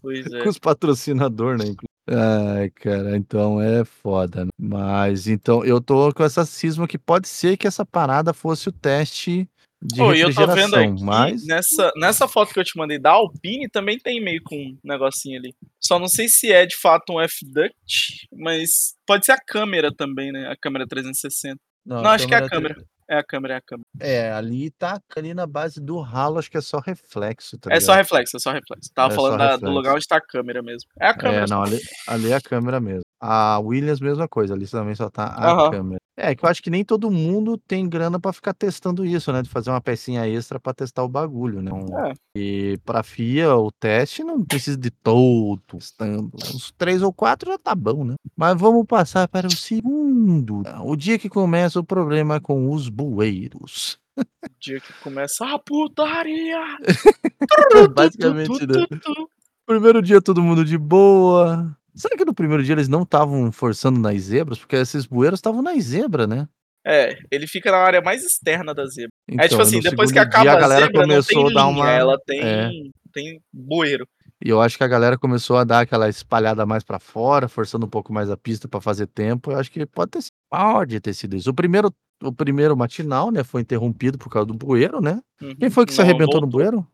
Pois 0.00 0.26
é. 0.32 0.42
Com 0.42 0.48
os 0.48 0.58
patrocinadores, 0.58 1.64
né? 1.64 1.70
inclu- 1.70 1.88
Ai, 2.08 2.68
cara, 2.70 3.16
então 3.16 3.60
é 3.60 3.84
foda, 3.84 4.44
né? 4.44 4.50
Mas 4.58 5.28
então 5.28 5.64
eu 5.64 5.80
tô 5.80 6.12
com 6.12 6.24
essa 6.24 6.44
cisma 6.44 6.88
que 6.88 6.98
pode 6.98 7.28
ser 7.28 7.56
que 7.56 7.66
essa 7.66 7.86
parada 7.86 8.32
fosse 8.34 8.68
o 8.68 8.72
teste 8.72 9.48
de 9.82 9.96
Pô, 9.96 10.12
e 10.14 10.20
eu 10.20 10.32
tô 10.32 10.46
vendo 10.46 10.76
aqui, 10.76 11.02
mas 11.02 11.44
nessa, 11.46 11.90
nessa 11.96 12.28
foto 12.28 12.52
que 12.54 12.60
eu 12.60 12.64
te 12.64 12.76
mandei 12.76 12.98
da 12.98 13.10
Alpine, 13.10 13.68
também 13.68 13.98
tem 13.98 14.20
meio 14.22 14.40
com 14.44 14.54
um 14.56 14.78
negocinho 14.84 15.38
ali. 15.38 15.54
Só 15.80 15.98
não 15.98 16.08
sei 16.08 16.28
se 16.28 16.52
é 16.52 16.64
de 16.64 16.76
fato 16.76 17.12
um 17.12 17.20
F-Duct, 17.20 18.28
mas 18.32 18.94
pode 19.06 19.26
ser 19.26 19.32
a 19.32 19.38
câmera 19.38 19.92
também, 19.94 20.30
né? 20.32 20.48
A 20.48 20.56
câmera 20.56 20.86
360. 20.86 21.58
Não, 21.84 22.04
acho 22.06 22.26
que 22.28 22.34
é 22.34 22.38
a 22.38 22.48
câmera. 22.48 22.76
É 23.10 23.16
a 23.18 23.24
câmera, 23.24 23.54
é 23.54 23.56
a 23.58 23.60
câmera. 23.60 23.86
É, 24.00 24.32
ali 24.32 24.70
tá 24.70 24.98
ali 25.16 25.34
na 25.34 25.46
base 25.46 25.78
do 25.80 26.00
ralo, 26.00 26.38
acho 26.38 26.50
que 26.50 26.56
é 26.56 26.60
só 26.62 26.78
reflexo, 26.78 27.58
tá 27.58 27.70
É 27.74 27.78
só 27.80 27.92
reflexo, 27.94 28.36
é 28.36 28.40
só 28.40 28.52
reflexo. 28.52 28.90
Tava 28.94 29.12
É 29.12 29.16
falando 29.16 29.38
da- 29.38 29.46
do 29.48 29.52
reflexo. 29.54 29.74
lugar 29.74 29.94
onde 29.96 30.06
tá 30.06 30.16
a 30.16 30.20
câmera 30.20 30.62
mesmo. 30.62 30.88
É 30.98 31.08
a 31.08 31.14
câmera. 31.14 31.44
É, 31.44 31.46
não, 31.48 31.62
ali, 31.62 31.78
ali 32.06 32.30
é 32.30 32.34
a 32.36 32.40
câmera 32.40 32.80
mesmo. 32.80 33.01
A 33.24 33.60
Williams, 33.60 34.00
mesma 34.00 34.26
coisa, 34.26 34.52
ali 34.52 34.66
também 34.66 34.96
só 34.96 35.08
tá 35.08 35.26
a 35.26 35.52
Aham. 35.52 35.70
câmera. 35.70 36.00
É, 36.16 36.34
que 36.34 36.44
eu 36.44 36.48
acho 36.48 36.60
que 36.60 36.68
nem 36.70 36.84
todo 36.84 37.08
mundo 37.10 37.56
tem 37.56 37.88
grana 37.88 38.18
pra 38.18 38.32
ficar 38.32 38.52
testando 38.52 39.06
isso, 39.06 39.32
né? 39.32 39.42
De 39.42 39.48
fazer 39.48 39.70
uma 39.70 39.80
pecinha 39.80 40.26
extra 40.28 40.58
pra 40.58 40.74
testar 40.74 41.04
o 41.04 41.08
bagulho, 41.08 41.62
né? 41.62 41.70
Um- 41.72 41.98
É. 41.98 42.12
E 42.36 42.78
pra 42.84 43.02
FIA, 43.04 43.54
o 43.56 43.70
teste 43.70 44.24
não 44.24 44.42
precisa 44.44 44.76
de 44.76 44.90
todo 44.90 45.62
testando. 45.68 46.30
Uns 46.52 46.72
três 46.76 47.00
ou 47.00 47.12
quatro 47.12 47.50
já 47.52 47.58
tá 47.58 47.74
bom, 47.76 48.04
né? 48.04 48.14
Mas 48.36 48.58
vamos 48.60 48.84
passar 48.86 49.28
para 49.28 49.46
o 49.46 49.50
segundo. 49.56 50.62
O 50.84 50.96
dia 50.96 51.16
que 51.18 51.28
começa 51.28 51.78
o 51.78 51.84
problema 51.84 52.40
com 52.40 52.70
os 52.72 52.88
bueiros. 52.88 53.98
O 54.18 54.24
dia 54.60 54.80
que 54.80 54.92
começa 55.02 55.46
a 55.46 55.58
putaria. 55.60 56.58
Basicamente, 57.94 58.66
né? 58.66 58.86
Tu, 58.86 58.86
tu, 58.88 58.98
tu. 59.00 59.30
Primeiro 59.66 60.02
dia 60.02 60.20
todo 60.20 60.42
mundo 60.42 60.64
de 60.64 60.76
boa. 60.76 61.74
Será 61.94 62.16
que 62.16 62.24
no 62.24 62.34
primeiro 62.34 62.62
dia 62.62 62.74
eles 62.74 62.88
não 62.88 63.02
estavam 63.02 63.52
forçando 63.52 64.00
nas 64.00 64.20
zebras? 64.22 64.58
Porque 64.58 64.76
esses 64.76 65.06
bueiros 65.06 65.38
estavam 65.38 65.62
nas 65.62 65.82
zebras, 65.84 66.26
né? 66.26 66.48
É, 66.84 67.16
ele 67.30 67.46
fica 67.46 67.70
na 67.70 67.78
área 67.78 68.00
mais 68.00 68.24
externa 68.24 68.74
da 68.74 68.84
zebra. 68.86 69.12
Então, 69.28 69.44
é 69.44 69.48
tipo 69.48 69.62
assim, 69.62 69.76
no 69.76 69.82
depois 69.82 70.10
que 70.10 70.18
acaba 70.18 70.42
dia, 70.42 70.52
a, 70.52 70.56
a 70.56 70.60
galera 70.60 70.86
zebra, 70.86 71.00
não 71.00 71.08
começou 71.08 71.44
tem 71.44 71.50
a 71.50 71.54
dar 71.54 71.70
linha, 71.70 71.82
uma. 71.82 71.90
ela 71.90 72.18
tem, 72.26 72.40
é. 72.40 72.70
tem 73.12 73.40
bueiro. 73.52 74.06
E 74.44 74.48
eu 74.48 74.60
acho 74.60 74.76
que 74.76 74.82
a 74.82 74.88
galera 74.88 75.16
começou 75.16 75.56
a 75.56 75.62
dar 75.62 75.80
aquela 75.80 76.08
espalhada 76.08 76.66
mais 76.66 76.82
pra 76.82 76.98
fora, 76.98 77.48
forçando 77.48 77.86
um 77.86 77.88
pouco 77.88 78.12
mais 78.12 78.28
a 78.28 78.36
pista 78.36 78.66
pra 78.66 78.80
fazer 78.80 79.06
tempo. 79.06 79.52
Eu 79.52 79.58
acho 79.58 79.70
que 79.70 79.86
pode 79.86 80.10
ter 80.10 80.22
sido, 80.22 80.32
pode 80.50 81.00
ter 81.00 81.14
sido 81.14 81.36
isso. 81.36 81.50
O 81.50 81.54
primeiro, 81.54 81.94
o 82.20 82.32
primeiro 82.32 82.76
matinal, 82.76 83.30
né, 83.30 83.44
foi 83.44 83.60
interrompido 83.60 84.18
por 84.18 84.28
causa 84.28 84.46
do 84.46 84.54
bueiro, 84.54 85.00
né? 85.00 85.20
Uhum. 85.40 85.54
Quem 85.54 85.70
foi 85.70 85.86
que 85.86 85.92
se 85.92 85.98
Não, 85.98 86.06
arrebentou 86.06 86.40
no 86.40 86.48
voltou. 86.48 86.58
bueiro? 86.58 86.86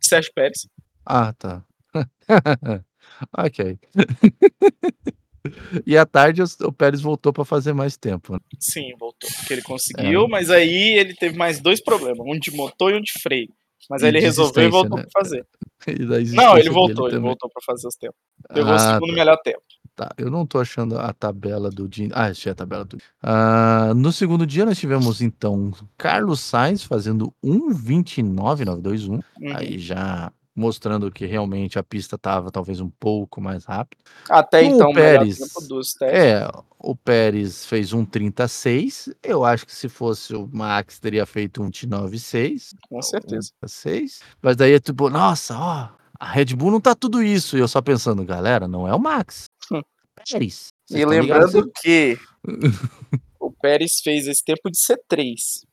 Sérgio 0.00 0.32
Pérez. 0.34 0.66
Ah, 1.06 1.32
tá. 1.34 1.62
ok. 3.36 3.78
e 5.86 5.96
à 5.96 6.06
tarde 6.06 6.42
o, 6.42 6.46
o 6.66 6.72
Pérez 6.72 7.00
voltou 7.00 7.32
para 7.32 7.44
fazer 7.44 7.72
mais 7.72 7.96
tempo. 7.96 8.32
né? 8.34 8.38
Sim, 8.58 8.92
voltou. 8.98 9.28
Que 9.46 9.52
ele 9.52 9.62
conseguiu, 9.62 10.26
mas 10.28 10.50
aí 10.50 10.98
ele 10.98 11.14
teve 11.14 11.36
mais 11.36 11.60
dois 11.60 11.82
problemas, 11.82 12.20
um 12.26 12.38
de 12.38 12.50
motor 12.50 12.92
e 12.92 12.96
um 12.96 13.00
de 13.02 13.12
freio. 13.20 13.48
Mas 13.90 14.02
aí 14.02 14.08
ele 14.08 14.20
resolveu 14.20 14.64
e 14.64 14.68
voltou 14.70 14.96
né? 14.96 15.02
pra 15.10 15.20
fazer. 15.22 15.46
Não, 16.34 16.56
ele 16.56 16.70
voltou, 16.70 17.06
ele 17.06 17.16
também. 17.16 17.28
voltou 17.28 17.50
pra 17.50 17.62
fazer 17.66 17.86
os 17.86 17.94
tempos. 17.96 18.16
Pegou 18.48 18.72
o 18.72 18.74
Ah, 18.74 18.94
segundo 18.94 19.08
tá. 19.10 19.14
melhor 19.14 19.36
tempo. 19.42 19.60
Tá, 19.94 20.10
eu 20.18 20.28
não 20.28 20.44
tô 20.44 20.58
achando 20.58 20.98
a 20.98 21.12
tabela 21.12 21.70
do 21.70 21.86
dia. 21.86 22.08
Ah, 22.12 22.24
achei 22.26 22.50
a 22.50 22.54
tabela 22.54 22.84
do 22.84 22.98
Ah, 23.22 23.92
no 23.94 24.10
segundo 24.10 24.44
dia 24.44 24.64
nós 24.64 24.76
tivemos 24.78 25.20
então 25.22 25.70
Carlos 25.96 26.40
Sainz 26.40 26.82
fazendo 26.82 27.32
1:29.921, 27.44 29.10
Uhum. 29.12 29.22
aí 29.56 29.78
já 29.78 30.32
mostrando 30.54 31.10
que 31.10 31.26
realmente 31.26 31.78
a 31.78 31.82
pista 31.82 32.16
tava 32.16 32.50
talvez 32.50 32.80
um 32.80 32.88
pouco 32.88 33.40
mais 33.40 33.64
rápida. 33.64 34.02
Até 34.28 34.62
o 34.62 34.64
então, 34.64 34.92
Pérez-. 34.92 35.40
É, 36.02 36.48
o 36.78 36.94
Pérez 36.94 37.66
fez 37.66 37.92
1:36. 37.92 39.14
Eu 39.22 39.44
acho 39.44 39.66
que 39.66 39.74
se 39.74 39.88
fosse 39.88 40.34
o 40.34 40.48
Max 40.52 40.98
teria 40.98 41.26
feito 41.26 41.62
1:96. 41.62 42.74
Com 42.88 43.02
certeza. 43.02 43.50
6. 43.66 44.20
Mas 44.40 44.56
daí 44.56 44.74
é 44.74 44.80
tipo, 44.80 45.10
nossa, 45.10 45.58
ó, 45.58 45.88
a 46.18 46.30
Red 46.30 46.54
Bull 46.54 46.70
não 46.70 46.80
tá 46.80 46.94
tudo 46.94 47.22
isso. 47.22 47.56
E 47.56 47.60
eu 47.60 47.68
só 47.68 47.82
pensando, 47.82 48.24
galera, 48.24 48.68
não 48.68 48.86
é 48.86 48.94
o 48.94 49.00
Max. 49.00 49.46
Hum. 49.72 49.82
Pérez. 50.30 50.68
E 50.90 51.04
lembrando 51.04 51.70
que 51.82 52.16
o 53.40 53.50
Pérez 53.50 54.00
fez 54.02 54.28
esse 54.28 54.44
tempo 54.44 54.70
de 54.70 54.78
C3. 54.78 55.64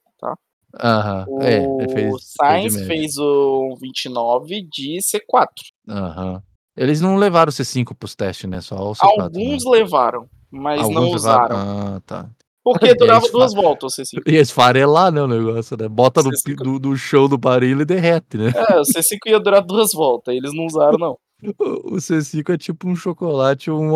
Aham, 0.80 1.26
O 1.28 1.42
é, 1.42 1.64
ele 1.64 1.88
fez, 1.94 2.16
Sainz 2.36 2.82
fez 2.88 3.18
o 3.18 3.76
29 3.80 4.62
de 4.62 5.00
C4. 5.02 5.48
Aham. 5.90 6.42
Eles 6.78 7.02
não 7.02 7.18
levaram 7.18 7.50
o 7.50 7.54
C5 7.54 7.94
pros 7.94 8.16
testes, 8.16 8.50
né? 8.50 8.62
Só 8.62 8.76
o 8.92 8.94
C4. 8.96 9.22
Alguns 9.24 9.66
né? 9.66 9.72
levaram, 9.72 10.26
mas 10.50 10.80
não 10.90 11.04
Alguns 11.04 11.24
levaram. 11.24 11.56
usaram. 11.56 11.58
Ah, 11.58 12.02
tá. 12.06 12.30
Porque 12.64 12.86
Eles 12.88 12.98
durava 12.98 13.26
fa- 13.26 13.32
duas 13.32 13.54
voltas 13.54 13.94
o 13.98 14.02
C5. 14.02 14.22
E 14.28 14.36
esfarelar, 14.38 15.12
né, 15.12 15.22
o 15.22 15.28
negócio, 15.28 15.76
né? 15.76 15.88
Bota 15.90 16.22
no, 16.24 16.30
C5. 16.30 16.44
pi- 16.46 16.56
do, 16.56 16.80
do 16.80 16.96
chão 16.96 17.28
do 17.28 17.38
baril 17.38 17.82
e 17.82 17.86
derrete, 17.86 18.38
né? 18.38 18.54
É, 18.56 18.80
o 18.80 18.84
C5 18.84 19.18
ia 19.28 19.40
durar 19.40 19.62
duas 19.62 19.92
voltas, 19.92 20.34
eles 20.34 20.54
não 20.54 20.66
usaram, 20.66 20.98
não. 20.98 21.18
O 21.58 21.96
o 21.96 21.98
C5 21.98 22.54
é 22.54 22.58
tipo 22.58 22.88
um 22.88 22.96
chocolate, 22.96 23.70
um, 23.72 23.92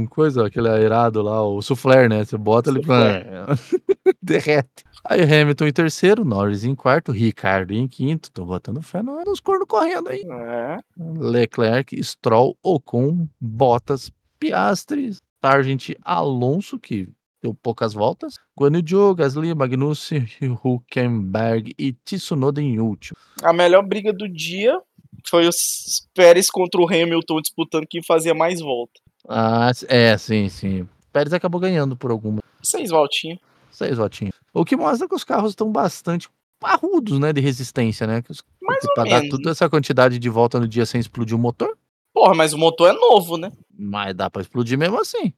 um 0.00 0.06
coisa, 0.06 0.46
aquele 0.46 0.68
aerado 0.68 1.20
lá, 1.22 1.42
o 1.46 1.60
soufflé, 1.62 2.08
né? 2.08 2.24
Você 2.24 2.36
bota 2.38 2.70
ele 2.70 2.80
derrete. 4.22 4.84
Aí 5.04 5.22
Hamilton 5.22 5.66
em 5.66 5.72
terceiro, 5.72 6.24
Norris 6.24 6.64
em 6.64 6.74
quarto, 6.74 7.10
Ricardo 7.12 7.72
em 7.72 7.88
quinto. 7.88 8.30
Tô 8.30 8.44
botando 8.44 8.80
fé 8.82 9.02
no- 9.02 9.22
nos 9.24 9.40
cornos 9.40 9.66
correndo 9.68 10.08
aí. 10.08 10.22
É. 10.28 10.78
Leclerc, 10.98 12.02
Stroll, 12.02 12.56
Ocon, 12.62 13.26
Bottas, 13.40 14.10
Piastri, 14.38 15.12
Sargent, 15.44 15.90
Alonso, 16.04 16.78
que 16.78 17.08
deu 17.42 17.52
poucas 17.52 17.92
voltas, 17.92 18.34
Guan 18.56 18.76
Yu 18.76 18.84
Zhou, 18.88 19.14
Gasly, 19.16 19.52
Magnussen, 19.52 20.26
Huckenberg 20.62 21.74
e 21.76 21.92
Tsunoda 21.92 22.62
em 22.62 22.78
último. 22.78 23.16
A 23.42 23.52
melhor 23.52 23.84
briga 23.84 24.12
do 24.12 24.28
dia 24.28 24.80
foi 25.28 25.46
os 25.48 26.06
Pérez 26.14 26.48
contra 26.50 26.80
o 26.80 26.86
Hamilton 26.86 27.40
disputando 27.40 27.86
quem 27.88 28.02
fazia 28.02 28.34
mais 28.34 28.60
volta. 28.60 29.00
Ah, 29.28 29.70
é, 29.88 30.16
sim, 30.18 30.48
sim. 30.48 30.88
Pérez 31.12 31.32
acabou 31.32 31.60
ganhando 31.60 31.96
por 31.96 32.10
alguma. 32.10 32.40
Seis 32.62 32.90
voltinhas. 32.90 33.38
Seis 33.70 33.96
votinhos. 33.96 34.34
O 34.52 34.64
que 34.64 34.76
mostra 34.76 35.08
que 35.08 35.14
os 35.14 35.24
carros 35.24 35.50
estão 35.50 35.70
bastante 35.70 36.28
parrudos, 36.60 37.18
né, 37.18 37.32
de 37.32 37.40
resistência, 37.40 38.06
né? 38.06 38.22
Que 38.22 38.30
os- 38.32 38.42
Mais 38.60 38.84
pra 38.94 39.04
dar 39.04 39.20
menos, 39.22 39.30
toda 39.30 39.50
essa 39.50 39.68
quantidade 39.68 40.18
de 40.18 40.28
volta 40.28 40.60
no 40.60 40.68
dia 40.68 40.86
sem 40.86 41.00
explodir 41.00 41.36
o 41.36 41.40
motor, 41.40 41.76
Porra, 42.14 42.34
mas 42.34 42.52
o 42.52 42.58
motor 42.58 42.90
é 42.90 42.92
novo, 42.92 43.38
né? 43.38 43.50
mas 43.74 44.14
dá 44.14 44.28
pra 44.28 44.42
explodir 44.42 44.76
mesmo 44.78 45.00
assim. 45.00 45.32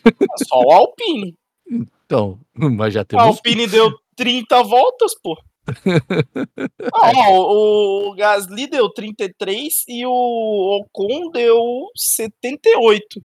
É 0.00 0.44
só 0.44 0.60
o 0.60 0.72
Alpine. 0.72 1.34
Então, 2.06 2.38
mas 2.54 2.92
já 2.94 3.00
A 3.00 3.04
temos 3.04 3.24
Alpine 3.24 3.66
deu 3.66 3.90
30 4.14 4.62
voltas, 4.62 5.14
pô. 5.20 5.36
Ó, 6.92 7.32
o, 7.32 8.10
o 8.10 8.14
Gasly 8.14 8.66
deu 8.66 8.90
33 8.90 9.84
e 9.88 10.06
o 10.06 10.80
Ocon 10.80 11.30
deu 11.30 11.86
78. 11.96 13.22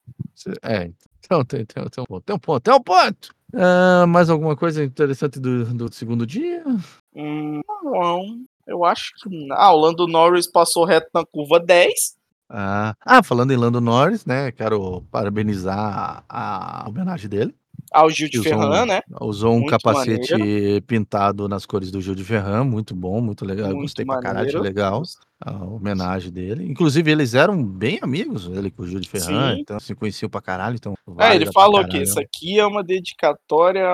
É, 0.61 0.91
então 1.19 1.43
tem, 1.43 1.65
tem, 1.65 1.83
tem 1.89 2.03
um 2.03 2.05
ponto, 2.05 2.23
tem 2.23 2.35
um 2.35 2.39
ponto, 2.39 2.61
tem 2.61 2.73
um 2.73 2.81
ponto. 2.81 3.35
Ah, 3.53 4.05
mais 4.07 4.29
alguma 4.29 4.55
coisa 4.55 4.83
interessante 4.83 5.39
do, 5.39 5.65
do 5.65 5.93
segundo 5.93 6.25
dia? 6.25 6.63
Hum, 7.15 7.61
não, 7.83 8.43
eu 8.65 8.83
acho 8.85 9.13
que 9.15 9.29
não. 9.29 9.55
Ah, 9.55 9.73
o 9.73 9.77
Lando 9.77 10.07
Norris 10.07 10.49
passou 10.49 10.85
reto 10.85 11.07
na 11.13 11.25
curva 11.25 11.59
10. 11.59 12.17
Ah, 12.49 12.95
ah, 13.01 13.23
falando 13.23 13.51
em 13.51 13.57
Lando 13.57 13.81
Norris, 13.81 14.25
né? 14.25 14.51
Quero 14.51 15.01
parabenizar 15.11 16.23
a, 16.29 16.85
a 16.85 16.89
homenagem 16.89 17.29
dele. 17.29 17.55
Ao 17.91 18.09
Gil 18.09 18.29
de 18.29 18.39
Usou 18.39 18.53
um- 18.53 18.59
Ferran, 18.61 18.85
né? 18.85 19.01
Usou 19.21 19.51
um 19.53 19.59
Muito 19.59 19.69
capacete 19.71 20.33
pintado 20.85 21.47
nas 21.47 21.65
cores 21.65 21.89
do 21.91 22.01
Gil 22.01 22.15
de 22.15 22.23
Ferran, 22.23 22.63
muito 22.63 22.95
bom, 22.95 23.21
muito 23.21 23.45
legal. 23.45 23.67
Muito 23.69 23.81
Gostei 23.81 24.05
pra 24.05 24.19
caralho, 24.19 24.47
achei 24.47 24.57
maneiro. 24.59 24.75
legal 24.75 25.03
a 25.39 25.51
homenagem 25.63 26.31
dele. 26.31 26.65
Inclusive, 26.69 27.11
eles 27.11 27.33
eram 27.35 27.63
bem 27.63 27.99
amigos, 28.01 28.47
ele 28.47 28.71
com 28.71 28.83
o 28.83 28.87
Gil 28.87 28.99
de 28.99 29.07
Ferran, 29.07 29.53
Sim. 29.55 29.61
então 29.61 29.79
se 29.79 29.93
conheciam 29.95 30.29
pra 30.29 30.41
caralho. 30.41 30.75
Então, 30.75 30.93
É, 30.93 31.11
vale 31.11 31.35
ele 31.35 31.45
dar 31.45 31.51
pra 31.51 31.61
falou 31.61 31.87
que 31.87 31.97
isso 31.99 32.19
aqui 32.19 32.59
é 32.59 32.65
uma 32.65 32.83
dedicatória 32.83 33.85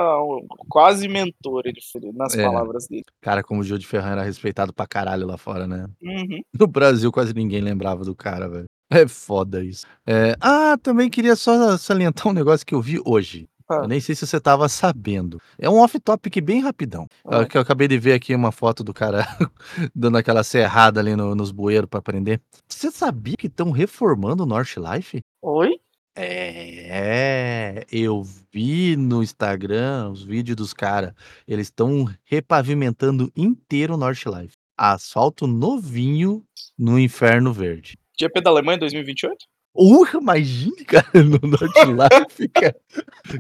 quase 0.70 1.08
mentor, 1.08 1.64
ele 1.66 1.80
nas 2.14 2.36
É. 2.36 2.44
palavras 2.46 2.88
dele. 2.88 3.04
Cara, 3.22 3.44
como 3.44 3.62
o 3.62 3.64
Gil 3.64 3.78
de 3.78 3.86
Ferran 3.88 4.12
era 4.14 4.24
respeitado 4.24 4.74
pra 4.74 4.88
caralho 4.88 5.28
lá 5.28 5.38
fora, 5.38 5.68
né? 5.68 5.86
Uhum. 6.02 6.40
No 6.60 6.68
Brasil, 6.68 7.12
quase 7.12 7.34
ninguém 7.34 7.62
lembrava 7.62 8.04
do 8.04 8.16
cara, 8.16 8.48
velho. 8.48 8.66
É 8.92 9.08
foda 9.08 9.64
isso. 9.64 9.86
É, 10.08 10.36
Ah, 10.40 10.78
também 10.82 11.10
queria 11.10 11.36
só 11.36 11.76
salientar 11.78 12.28
um 12.28 12.34
negócio 12.34 12.66
que 12.66 12.76
eu 12.76 12.82
vi 12.82 13.02
hoje. 13.04 13.48
Ah. 13.70 13.75
Eu 13.75 13.88
nem 13.88 14.00
sei 14.00 14.13
se 14.15 14.25
você 14.27 14.39
tava 14.39 14.67
sabendo. 14.70 15.39
É 15.58 15.70
um 15.70 15.79
off-topic 15.79 16.41
bem 16.41 16.60
rapidão. 16.62 17.08
Ah. 17.25 17.46
Que 17.46 17.58
eu 17.58 17.62
acabei 17.62 17.88
de 17.88 17.98
ver 17.98 18.13
aqui 18.13 18.34
uma 18.36 18.51
foto 18.51 18.84
do 18.84 18.93
cara 18.93 19.25
dando 19.96 20.17
aquela 20.17 20.43
serrada 20.43 21.00
ali 21.00 21.15
no- 21.15 21.34
nos 21.36 21.51
bueiros 21.51 21.89
pra 21.89 22.01
prender. 22.01 22.41
Você 22.67 22.91
sabia 22.91 23.36
que 23.38 23.48
estão 23.48 23.72
reformando 23.72 24.43
o 24.43 24.46
North 24.46 24.75
Life? 24.77 25.22
Oi? 25.41 25.79
É, 26.15 27.86
eu 27.91 28.24
vi 28.51 28.96
no 28.96 29.24
Instagram 29.24 30.10
os 30.12 30.24
vídeos 30.24 30.55
dos 30.55 30.74
caras. 30.74 31.13
Eles 31.48 31.67
estão 31.67 32.08
repavimentando 32.25 33.32
inteiro 33.36 33.96
o 33.96 33.98
North 33.98 34.24
Life. 34.25 34.53
Asfalto 34.77 35.48
novinho 35.48 36.43
no 36.77 37.00
Inferno 37.00 37.51
Verde. 37.51 37.98
GP 38.20 38.41
da 38.41 38.50
Alemanha 38.51 38.77
2028? 38.79 39.46
Uh, 39.75 40.06
imagine, 40.18 40.75
cara, 40.86 41.08
no 41.24 41.39
North 41.48 41.75
Life, 41.75 42.48
cara. 42.50 42.75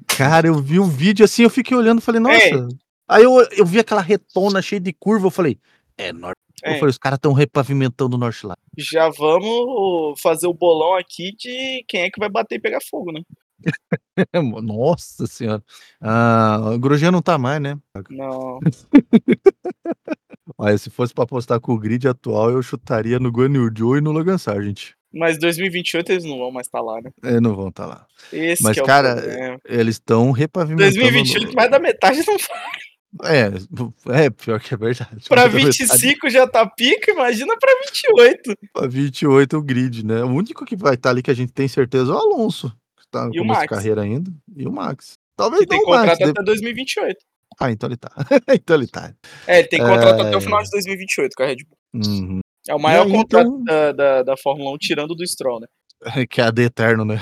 Cara, 0.07 0.47
eu 0.47 0.55
vi 0.61 0.79
um 0.79 0.87
vídeo 0.89 1.23
assim, 1.23 1.43
eu 1.43 1.49
fiquei 1.49 1.75
olhando 1.77 1.99
e 1.99 2.01
falei, 2.03 2.19
nossa. 2.19 2.35
Ei. 2.45 2.67
Aí 3.07 3.23
eu, 3.23 3.33
eu 3.51 3.65
vi 3.65 3.79
aquela 3.79 4.01
retona 4.01 4.61
cheia 4.61 4.79
de 4.79 4.91
curva, 4.93 5.27
eu 5.27 5.31
falei, 5.31 5.59
é 5.97 6.11
North. 6.11 6.37
Eu 6.63 6.71
É. 6.71 6.79
falei, 6.79 6.89
os 6.89 6.97
caras 6.97 7.17
estão 7.17 7.33
repavimentando 7.33 8.15
o 8.15 8.19
North 8.19 8.41
Life. 8.43 8.55
Já 8.77 9.09
vamos 9.09 10.19
fazer 10.21 10.47
o 10.47 10.53
bolão 10.53 10.95
aqui 10.95 11.35
de 11.35 11.83
quem 11.87 12.01
é 12.01 12.09
que 12.09 12.19
vai 12.19 12.29
bater 12.29 12.55
e 12.55 12.59
pegar 12.59 12.79
fogo, 12.81 13.11
né? 13.11 13.21
Nossa 14.63 15.27
senhora. 15.27 15.63
Ah, 16.01 16.71
o 16.73 16.79
Grosjean 16.79 17.11
não 17.11 17.21
tá 17.21 17.37
mais, 17.37 17.61
né? 17.61 17.77
Não. 18.09 18.59
Olha, 20.57 20.77
se 20.77 20.89
fosse 20.89 21.13
pra 21.13 21.23
apostar 21.23 21.59
com 21.59 21.73
o 21.73 21.79
grid 21.79 22.07
atual, 22.07 22.49
eu 22.51 22.61
chutaria 22.61 23.19
no 23.19 23.29
Guan 23.29 23.51
Yu 23.53 23.69
Zhou 23.77 23.97
e 23.97 24.01
no 24.01 24.11
Logan 24.11 24.37
Sargent. 24.37 24.91
Mas 25.13 25.37
2028 25.37 26.11
eles 26.11 26.23
não 26.23 26.37
vão 26.39 26.51
mais 26.51 26.65
estar 26.67 26.81
lá, 26.81 26.99
né? 27.01 27.11
É, 27.23 27.39
não 27.39 27.55
vão 27.55 27.67
estar 27.69 27.85
lá. 27.85 28.05
Esse 28.31 28.63
Mas, 28.63 28.77
é 28.77 28.83
cara, 28.83 29.15
problema. 29.15 29.59
Eles 29.65 29.95
estão 29.95 30.31
repavimentando. 30.31 30.91
2028, 30.95 31.53
mais 31.55 31.69
da 31.69 31.79
metade 31.79 32.23
não 32.25 32.37
vai. 32.37 33.31
É, 33.31 34.23
é, 34.25 34.29
pior 34.31 34.59
que 34.59 34.73
é 34.73 34.77
verdade. 34.77 35.11
Metade 35.29 35.55
25 35.55 36.29
já 36.31 36.47
tá 36.47 36.65
pica, 36.65 37.11
imagina 37.11 37.55
pra 37.59 37.71
28. 37.85 38.57
Pra 38.73 38.87
28 38.87 39.55
o 39.57 39.61
grid, 39.61 40.03
né? 40.03 40.23
O 40.23 40.29
único 40.29 40.65
que 40.65 40.75
vai 40.75 40.95
estar 40.95 41.11
ali 41.11 41.21
que 41.21 41.29
a 41.29 41.35
gente 41.35 41.53
tem 41.53 41.67
certeza 41.67 42.11
é 42.11 42.15
o 42.15 42.17
Alonso, 42.17 42.69
que 42.99 43.07
tá 43.11 43.29
E 43.31 43.39
Max. 43.45 43.67
carreira 43.67 44.01
ainda, 44.01 44.31
e 44.57 44.67
o 44.67 44.71
Max. 44.71 45.13
Talvez 45.37 45.61
Que 45.61 45.67
tem 45.67 45.77
não 45.79 45.85
o 45.85 45.89
Max. 45.91 46.01
contrato 46.01 46.19
deve- 46.19 46.31
até 46.31 46.43
2028. 46.43 47.17
Ah, 47.59 47.69
então 47.71 47.87
ele 47.87 47.97
tá. 47.97 48.11
então 48.51 48.75
ele 48.75 48.87
tá. 48.87 49.13
É, 49.45 49.59
ele 49.59 49.67
tem 49.67 49.79
contrato 49.79 50.19
É. 50.23 50.27
até 50.27 50.35
o 50.37 50.41
final 50.41 50.63
de 50.63 50.71
2028 50.71 51.33
com 51.37 51.43
a 51.43 51.45
Red 51.45 51.57
Bull. 51.57 51.77
Uhum. 51.93 52.39
É 52.67 52.73
o 52.75 52.79
maior 52.79 53.05
aí, 53.05 53.11
contrato 53.11 53.47
então- 53.47 53.63
da, 53.63 53.91
da, 53.91 54.23
da 54.23 54.37
Fórmula 54.37 54.71
1, 54.71 54.77
tirando 54.77 55.15
do 55.15 55.25
Stroll, 55.27 55.59
né? 55.61 55.67
Que 56.29 56.41
é 56.41 56.45
a 56.45 56.51
de 56.51 56.63
eterno, 56.63 57.05
né? 57.05 57.15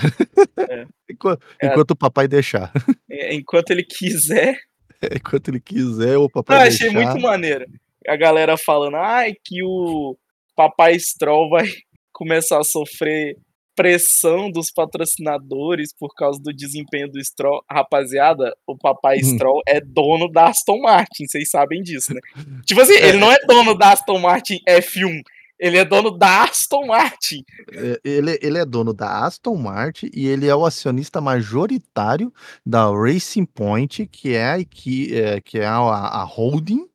É. 0.69 0.86
Enquanto, 1.10 1.41
É 1.62 1.67
a- 1.67 1.71
enquanto 1.71 1.91
o 1.91 1.95
papai 1.95 2.27
deixar. 2.27 2.71
É, 3.10 3.33
Enquanto 3.36 3.71
ele 3.71 3.83
quiser. 3.83 4.57
Enquanto 5.15 5.48
ele 5.50 5.60
quiser, 5.60 6.17
o 6.17 6.29
papai 6.29 6.57
Eu 6.57 6.62
deixar. 6.69 6.86
achei 6.88 6.95
muito 7.03 7.19
maneiro. 7.21 7.65
A 8.07 8.15
galera 8.15 8.55
falando, 8.57 8.95
ai, 8.98 9.33
que 9.43 9.63
o 9.63 10.17
Papai 10.55 10.98
Stroll 11.00 11.50
vai 11.50 11.65
começar 12.12 12.60
a 12.60 12.63
sofrer 12.63 13.38
pressão 13.75 14.51
dos 14.51 14.72
patrocinadores 14.72 15.94
por 15.98 16.13
causa 16.16 16.40
do 16.42 16.54
desempenho 16.54 17.10
do 17.12 17.24
Stroll. 17.24 17.63
Rapaziada, 17.70 18.54
o 18.68 18.78
Papai 18.78 19.18
Hum. 19.24 19.34
Stroll 19.36 19.62
é 19.68 19.80
dono 19.82 20.30
da 20.32 20.46
Aston 20.50 20.80
Martin, 20.82 21.25
vocês 21.28 21.50
sabem 21.50 21.82
disso, 21.82 22.13
né? 22.13 22.20
Tipo 22.66 22.82
assim, 22.82 22.94
ele 22.94 23.18
não 23.18 23.32
é 23.32 23.38
dono 23.48 23.74
da 23.78 23.92
Aston 23.92 24.20
Martin 24.20 24.60
F1, 24.68 25.22
Ele 25.60 25.78
é 25.78 25.86
dono 25.86 26.10
da 26.18 26.44
Aston 26.44 26.88
Martin. 26.88 27.44
É, 27.72 28.00
Ele, 28.04 28.40
ele 28.42 28.58
é 28.58 28.66
dono 28.66 28.94
da 28.94 29.25
Aston 29.25 29.56
Martin 29.58 30.10
e 30.13 30.28
ele 30.28 30.48
é 30.48 30.56
o 30.56 30.66
acionista 30.66 31.22
majoritário 31.22 32.34
da 32.66 32.90
Racing 32.90 33.46
Point, 33.46 34.08
que 34.08 34.34
é 34.36 34.46
a, 34.54 34.60
equi- 34.60 35.16
é, 35.16 35.40
que 35.40 35.60
é 35.60 35.66
a, 35.66 35.78
a 35.78 36.24
holding 36.24 36.86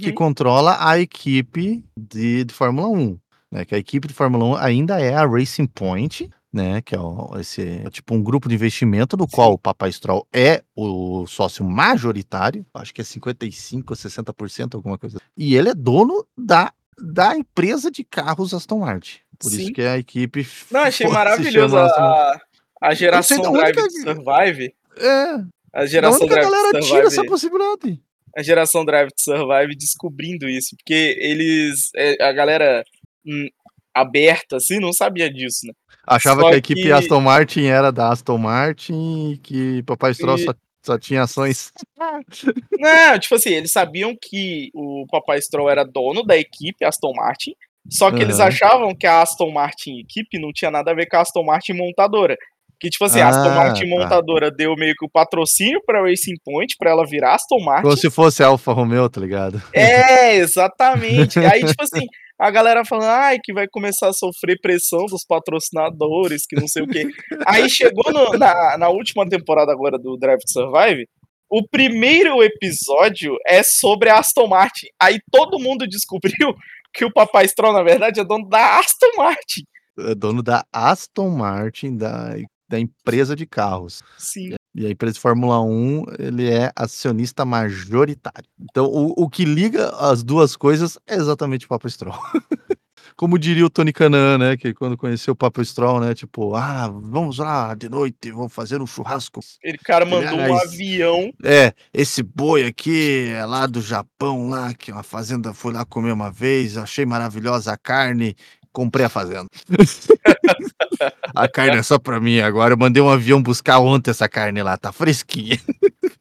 que 0.00 0.08
Uhum. 0.08 0.14
controla 0.14 0.76
a 0.80 0.98
equipe 0.98 1.84
de, 1.96 2.42
de 2.44 2.52
Fórmula 2.52 2.88
1. 2.88 3.16
Né? 3.50 3.64
Que 3.64 3.74
a 3.74 3.78
equipe 3.78 4.06
de 4.08 4.14
Fórmula 4.14 4.44
1 4.44 4.54
ainda 4.56 5.00
é 5.00 5.14
a 5.14 5.26
Racing 5.26 5.66
Point, 5.66 6.28
né? 6.52 6.80
Que 6.82 6.94
é, 6.94 6.98
o- 7.00 7.30
esse, 7.38 7.62
é 7.84 7.90
tipo 7.90 8.14
um 8.14 8.22
grupo 8.22 8.48
de 8.48 8.54
investimento 8.54 9.16
do 9.16 9.26
qual 9.26 9.52
o 9.52 9.58
Papai 9.58 9.90
Stroll 9.92 10.26
é 10.32 10.62
o 10.76 11.26
sócio 11.26 11.64
majoritário, 11.64 12.64
acho 12.74 12.92
que 12.94 13.00
é 13.00 13.04
55% 13.04 13.84
ou 13.90 13.96
60%, 13.96 14.74
alguma 14.74 14.98
coisa. 14.98 15.18
E 15.36 15.54
ele 15.56 15.70
é 15.70 15.74
dono 15.74 16.26
da, 16.36 16.72
da 16.98 17.36
empresa 17.36 17.90
de 17.90 18.04
carros 18.04 18.52
Aston 18.54 18.80
Martin. 18.80 19.18
Por 19.38 19.50
Sim. 19.50 19.62
isso 19.62 19.72
que 19.72 19.82
a 19.82 19.96
equipe. 19.98 20.46
Não, 20.70 20.80
achei 20.80 21.06
maravilhoso 21.08 21.74
Martin. 21.74 22.00
a, 22.00 22.40
a 22.82 22.94
geração 22.94 23.52
Drive 23.52 23.74
que- 23.74 23.82
to 23.82 23.90
Survive. 24.02 24.74
É, 25.00 25.44
A 25.72 25.86
geração 25.86 26.26
que 26.26 26.32
a 26.34 26.36
Drive 26.40 26.50
galera 26.50 26.80
tira 26.80 27.06
essa 27.06 27.24
possibilidade? 27.24 28.02
A 28.36 28.42
geração 28.42 28.84
Drive 28.84 29.08
to 29.10 29.22
Survive 29.22 29.76
descobrindo 29.76 30.48
isso. 30.48 30.76
Porque 30.76 31.16
eles. 31.20 31.90
é, 31.94 32.22
A 32.24 32.32
galera 32.32 32.84
hum, 33.26 33.48
aberta, 33.94 34.56
assim, 34.56 34.78
não 34.78 34.92
sabia 34.92 35.32
disso, 35.32 35.66
né? 35.66 35.72
Achava 36.06 36.40
Só 36.42 36.48
que 36.50 36.54
a 36.54 36.58
equipe 36.58 36.82
que- 36.82 36.92
Aston 36.92 37.20
Martin 37.20 37.64
era 37.66 37.90
da 37.90 38.10
Aston 38.10 38.38
Martin 38.38 39.32
e 39.32 39.38
que 39.38 39.82
Papai 39.82 40.14
Stroll 40.14 40.38
E- 40.38 40.44
só, 40.44 40.54
só 40.84 40.98
tinha 40.98 41.22
ações. 41.22 41.72
Não, 42.78 43.18
tipo 43.18 43.34
assim, 43.34 43.50
eles 43.50 43.72
sabiam 43.72 44.14
que 44.20 44.70
o 44.74 45.04
Papai 45.10 45.40
Stroll 45.42 45.68
era 45.70 45.84
dono 45.84 46.22
da 46.22 46.36
equipe 46.36 46.84
Aston 46.84 47.12
Martin, 47.14 47.52
só 47.90 48.10
que 48.10 48.22
eles 48.22 48.38
Aham. 48.38 48.48
achavam 48.48 48.94
que 48.94 49.06
a 49.06 49.20
Aston 49.22 49.50
Martin 49.50 49.98
equipe 49.98 50.38
não 50.38 50.52
tinha 50.52 50.70
nada 50.70 50.90
a 50.90 50.94
ver 50.94 51.06
com 51.08 51.16
a 51.16 51.20
Aston 51.20 51.42
Martin 51.44 51.72
montadora. 51.74 52.36
Que, 52.80 52.88
tipo 52.90 53.04
assim, 53.04 53.20
a 53.20 53.28
Aston 53.28 53.48
Ah, 53.50 53.54
Martin 53.56 53.82
tá. 53.82 53.96
montadora 53.96 54.50
deu 54.52 54.76
meio 54.76 54.94
que 54.96 55.04
o 55.04 55.10
patrocínio 55.10 55.82
pra 55.84 56.00
Racing 56.00 56.36
Point, 56.44 56.76
pra 56.78 56.90
ela 56.90 57.04
virar 57.04 57.34
Aston 57.34 57.58
Martin. 57.60 57.82
Como 57.82 57.96
se 57.96 58.08
fosse 58.08 58.40
Alfa 58.42 58.72
Romeo, 58.72 59.08
tá 59.10 59.20
ligado? 59.20 59.60
É, 59.72 60.36
exatamente. 60.38 61.38
Aí, 61.40 61.64
tipo 61.64 61.82
assim, 61.82 62.06
a 62.38 62.50
galera 62.50 62.84
falando, 62.84 63.08
ai, 63.08 63.38
que 63.42 63.52
vai 63.52 63.66
começar 63.68 64.08
a 64.08 64.12
sofrer 64.12 64.58
pressão 64.60 65.06
dos 65.06 65.24
patrocinadores, 65.26 66.46
que 66.46 66.56
não 66.56 66.68
sei 66.68 66.82
o 66.82 66.86
quê. 66.86 67.04
Aí 67.46 67.68
chegou 67.68 68.12
no- 68.12 68.38
na, 68.38 68.78
na 68.78 68.88
última 68.88 69.28
temporada 69.28 69.72
agora 69.72 69.98
do 69.98 70.16
Drive 70.16 70.40
to 70.40 70.50
Survive, 70.52 71.06
o 71.50 71.66
primeiro 71.66 72.42
episódio 72.42 73.34
é 73.46 73.62
sobre 73.62 74.10
a 74.10 74.18
Aston 74.18 74.46
Martin. 74.46 74.86
Aí 75.00 75.18
todo 75.32 75.58
mundo 75.58 75.86
descobriu 75.86 76.54
que 76.94 77.04
o 77.04 77.12
Papai 77.12 77.48
Stroll, 77.48 77.72
na 77.72 77.82
verdade, 77.82 78.20
é 78.20 78.24
dono 78.24 78.48
da 78.48 78.78
Aston 78.78 79.16
Martin. 79.16 79.62
É 79.98 80.14
dono 80.14 80.42
da 80.42 80.64
Aston 80.72 81.30
Martin, 81.30 81.96
da, 81.96 82.34
da 82.68 82.78
empresa 82.78 83.34
de 83.34 83.46
carros. 83.46 84.02
Sim. 84.16 84.54
E 84.78 84.86
a 84.86 84.90
empresa 84.90 85.14
de 85.14 85.20
Fórmula 85.20 85.60
1, 85.60 86.04
ele 86.20 86.48
é 86.48 86.70
acionista 86.76 87.44
majoritário. 87.44 88.48
Então, 88.60 88.84
o, 88.84 89.24
o 89.24 89.28
que 89.28 89.44
liga 89.44 89.88
as 89.96 90.22
duas 90.22 90.54
coisas 90.54 90.96
é 91.04 91.16
exatamente 91.16 91.66
o 91.66 91.68
Papo 91.68 91.90
Stroll. 91.90 92.14
Como 93.16 93.36
diria 93.36 93.66
o 93.66 93.70
Tony 93.70 93.92
Canan, 93.92 94.38
né? 94.38 94.56
Que 94.56 94.72
quando 94.72 94.96
conheceu 94.96 95.32
o 95.32 95.36
Papo 95.36 95.64
Stroll, 95.64 95.98
né? 95.98 96.14
Tipo, 96.14 96.54
ah, 96.54 96.86
vamos 96.86 97.38
lá 97.38 97.74
de 97.74 97.88
noite, 97.88 98.30
vamos 98.30 98.52
fazer 98.52 98.80
um 98.80 98.86
churrasco. 98.86 99.40
Ele, 99.60 99.78
cara, 99.78 100.04
mandou 100.04 100.38
um 100.38 100.44
Aliás, 100.44 100.72
avião. 100.72 101.32
É, 101.42 101.72
esse 101.92 102.22
boi 102.22 102.64
aqui 102.64 103.30
é 103.30 103.44
lá 103.44 103.66
do 103.66 103.80
Japão, 103.82 104.48
lá, 104.48 104.72
que 104.72 104.92
uma 104.92 105.02
fazenda 105.02 105.52
fui 105.52 105.72
lá 105.72 105.84
comer 105.84 106.12
uma 106.12 106.30
vez, 106.30 106.76
achei 106.76 107.04
maravilhosa 107.04 107.72
a 107.72 107.76
carne, 107.76 108.36
comprei 108.78 109.06
a 109.06 109.08
fazenda. 109.08 109.48
a 111.34 111.48
carne 111.48 111.78
é 111.78 111.82
só 111.82 111.98
pra 111.98 112.20
mim 112.20 112.38
agora. 112.38 112.74
Eu 112.74 112.78
mandei 112.78 113.02
um 113.02 113.10
avião 113.10 113.42
buscar 113.42 113.80
ontem 113.80 114.12
essa 114.12 114.28
carne 114.28 114.62
lá, 114.62 114.76
tá 114.76 114.92
fresquinha. 114.92 115.58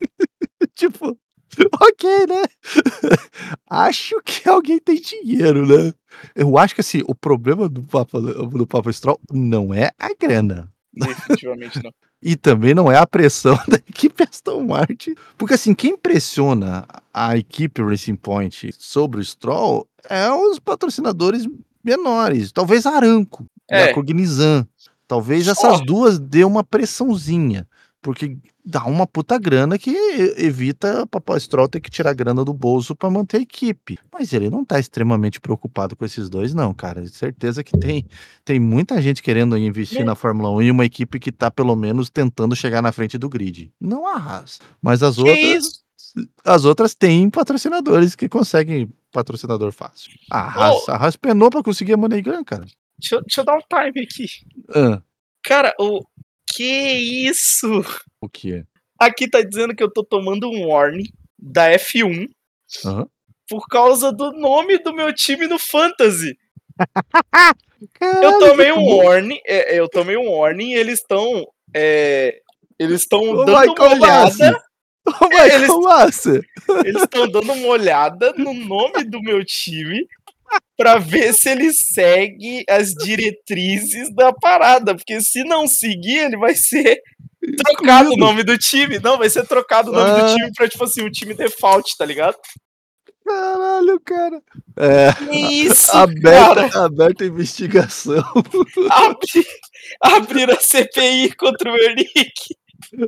tipo, 0.74 1.16
ok, 1.80 2.10
né? 2.26 2.44
acho 3.70 4.20
que 4.26 4.50
alguém 4.50 4.80
tem 4.80 5.00
dinheiro, 5.00 5.68
né? 5.68 5.94
Eu 6.34 6.58
acho 6.58 6.74
que 6.74 6.82
assim, 6.82 7.04
o 7.06 7.14
problema 7.14 7.70
do 7.70 7.84
Papa, 7.84 8.20
do 8.20 8.66
Papa 8.66 8.92
Stroll 8.92 9.20
não 9.32 9.72
é 9.72 9.92
a 10.00 10.10
grana. 10.20 10.68
Definitivamente 10.92 11.84
não. 11.84 11.92
E 12.20 12.36
também 12.36 12.74
não 12.74 12.92
é 12.92 12.98
a 12.98 13.06
pressão 13.06 13.56
da 13.68 13.76
equipe 13.76 14.24
Aston 14.24 14.64
Martin. 14.64 15.14
Porque 15.38 15.54
assim, 15.54 15.76
quem 15.76 15.96
pressiona 15.96 16.88
a 17.14 17.38
equipe 17.38 17.84
Racing 17.84 18.16
Point 18.16 18.74
sobre 18.80 19.22
o 19.22 19.24
Stroll 19.24 19.88
é 20.10 20.28
os 20.32 20.58
patrocinadores 20.58 21.48
menores. 21.88 22.52
Talvez 22.52 22.86
Aranco 22.86 23.46
e 23.72 23.74
É. 23.76 23.90
a 23.90 23.94
Cognizant. 23.94 24.66
Talvez 25.08 25.48
essas 25.48 25.80
duas 25.86 26.20
dê 26.20 26.44
uma 26.44 26.64
pressãozinha. 26.64 27.66
Porque 28.02 28.38
dá 28.64 28.86
uma 28.86 29.08
puta 29.08 29.38
grana 29.40 29.78
que 29.78 29.90
evita 30.38 31.02
o 31.04 31.08
Papai 31.08 31.40
Stroll 31.40 31.68
ter 31.68 31.80
que 31.82 31.90
tirar 31.90 32.14
grana 32.14 32.46
do 32.46 32.54
bolso 32.54 32.96
para 32.96 33.10
manter 33.10 33.38
a 33.38 33.42
equipe. 33.42 33.98
Mas 34.14 34.32
ele 34.34 34.50
não 34.50 34.64
tá 34.64 34.80
extremamente 34.80 35.42
preocupado 35.42 35.96
com 35.96 36.06
esses 36.06 36.30
dois, 36.30 36.54
não, 36.54 36.74
cara. 36.74 37.06
Certeza 37.08 37.64
que 37.64 37.78
tem, 37.78 38.06
tem 38.46 38.60
muita 38.60 39.02
gente 39.02 39.24
querendo 39.24 39.58
investir 39.58 40.00
Me- 40.00 40.06
na 40.06 40.16
Fórmula 40.16 40.52
1 40.52 40.62
e 40.62 40.72
uma 40.72 40.86
equipe 40.86 41.20
que 41.20 41.32
tá 41.32 41.50
pelo 41.50 41.76
menos 41.76 42.10
tentando 42.10 42.56
chegar 42.56 42.82
na 42.82 42.92
frente 42.92 43.18
do 43.18 43.28
grid. 43.28 43.72
Não 43.82 44.06
a 44.08 44.16
Haas. 44.18 44.60
Mas 44.82 45.02
as 45.02 45.16
Que 45.16 45.22
outras, 45.22 45.40
isso? 45.66 45.80
As 46.44 46.66
outras 46.66 46.94
têm 46.96 47.30
patrocinadores 47.30 48.16
que 48.16 48.28
conseguem 48.30 48.90
patrocinador 49.12 49.72
fácil. 49.72 50.12
A 50.32 50.40
Haas, 50.42 50.84
Oh. 50.88 50.92
a 50.92 50.96
Haas 50.98 51.16
penou 51.16 51.50
para 51.50 51.64
conseguir 51.64 51.94
a 51.94 51.98
MoneyGram, 51.98 52.44
cara. 52.44 52.66
Deixa, 53.00 53.16
eu- 53.16 53.22
deixa 53.22 53.42
eu 53.42 53.46
dar 53.46 53.56
um 53.58 53.62
time 53.70 54.04
aqui. 54.06 54.26
Ah, 54.74 55.02
Cara, 55.44 55.74
o. 55.80 56.02
Que 56.54 56.64
isso? 56.94 57.84
o 58.22 58.28
que 58.30 58.54
é? 58.56 58.64
Aqui 59.00 59.30
tá 59.30 59.42
dizendo 59.42 59.76
que 59.76 59.84
eu 59.84 59.92
tô 59.92 60.04
tomando 60.04 60.50
um 60.50 60.68
warning 60.68 61.08
da 61.38 61.70
F1 61.72 62.28
Aham. 62.86 63.08
por 63.48 63.68
causa 63.68 64.12
do 64.12 64.32
nome 64.34 64.78
do 64.80 64.94
meu 64.94 65.14
time 65.14 65.46
no 65.48 65.60
Fantasy. 65.60 66.38
Eu 67.80 67.88
Caralho, 67.94 68.40
tomei 68.40 68.66
que 68.74 68.80
um 68.80 68.86
warning, 68.98 69.40
é, 69.46 69.80
eu 69.80 69.88
tomei 69.88 70.18
um 70.18 70.30
warning 70.32 70.72
e 70.72 70.76
eles 70.76 71.00
estão. 71.00 71.46
é, 71.76 72.40
eles 72.80 73.02
estão 73.02 73.22
dando 73.46 73.52
uma 73.52 73.94
olhada. 73.94 74.64
Ô, 75.22 75.28
Michael 75.30 75.64
Eles- 76.86 77.02
estão 77.04 77.28
dando 77.30 77.54
uma 77.54 77.68
olhada 77.68 78.34
no 78.38 78.54
nome 78.54 79.04
do 79.06 79.22
meu 79.22 79.44
time 79.46 80.06
pra 80.76 80.98
ver 80.98 81.34
se 81.34 81.50
ele 81.50 81.72
segue 81.74 82.64
as 82.70 82.94
diretrizes 82.94 84.14
da 84.14 84.34
parada. 84.34 84.96
Porque 84.96 85.22
se 85.22 85.44
não 85.44 85.68
seguir, 85.68 86.18
ele 86.26 86.38
vai 86.38 86.56
ser 86.56 87.02
trocado 87.64 88.12
o 88.12 88.18
nome 88.18 88.44
do 88.44 88.58
time. 88.58 89.00
Não, 89.00 89.18
vai 89.18 89.30
ser 89.30 89.46
trocado 89.48 89.92
o 89.92 89.94
nome 89.94 90.10
Ah. 90.10 90.24
do 90.28 90.36
time 90.36 90.52
pra, 90.56 90.68
tipo 90.68 90.84
assim, 90.84 91.04
o 91.04 91.12
time 91.12 91.34
default, 91.34 91.96
tá 91.98 92.06
ligado? 92.06 92.36
Caralho, 93.26 94.00
cara. 94.00 94.42
É, 94.78 95.14
Que 95.14 95.38
isso, 95.38 95.92
aberta, 95.92 96.70
cara? 96.70 96.86
aberta 96.86 97.24
a 97.24 97.28
investigação. 97.28 98.24
Abri, 98.90 99.46
abrir 100.02 100.50
a 100.52 100.60
CPI 100.60 101.34
contra 101.36 101.70
o 101.70 101.74
meu 101.74 101.96
nick. 101.96 102.34
Né, 102.94 103.08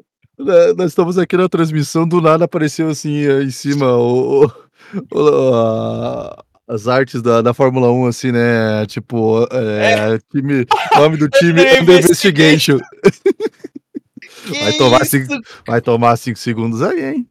Nós 0.78 0.88
estamos 0.92 1.18
aqui 1.18 1.36
na 1.36 1.50
transmissão, 1.50 2.08
do 2.08 2.22
nada 2.22 2.46
apareceu 2.46 2.88
assim 2.90 3.28
aí 3.28 3.46
em 3.46 3.52
cima 3.52 3.92
o, 3.98 4.46
o- 4.46 4.52
o- 5.14 5.54
a- 5.54 6.44
as 6.68 6.88
artes 6.88 7.22
da, 7.22 7.42
da 7.42 7.54
Fórmula 7.54 7.92
1, 7.92 8.06
assim, 8.08 8.32
né? 8.32 8.86
Tipo, 8.86 9.46
é, 9.52 10.18
time, 10.32 10.66
nome 10.96 11.18
do 11.18 11.28
time 11.30 11.60
Under 11.62 11.98
Investigation. 12.00 12.78
Vai 14.62 14.74
tomar 14.78 15.06
cinco- 15.06 15.34
Vai 15.68 15.82
tomar 15.82 16.16
5 16.18 16.40
segundos 16.40 16.82
aí, 16.82 17.04
hein? 17.04 17.28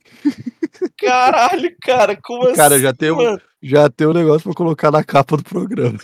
caralho, 0.96 1.74
cara. 1.82 2.16
Como 2.20 2.52
Cara, 2.54 2.74
assim, 2.74 2.82
já 2.84 2.92
tem, 2.92 3.10
um, 3.10 3.16
mano? 3.16 3.40
já 3.62 3.88
tem 3.88 4.06
um 4.06 4.12
negócio 4.12 4.42
pra 4.42 4.52
colocar 4.54 4.90
na 4.90 5.02
capa 5.02 5.36
do 5.36 5.42
programa. 5.42 5.98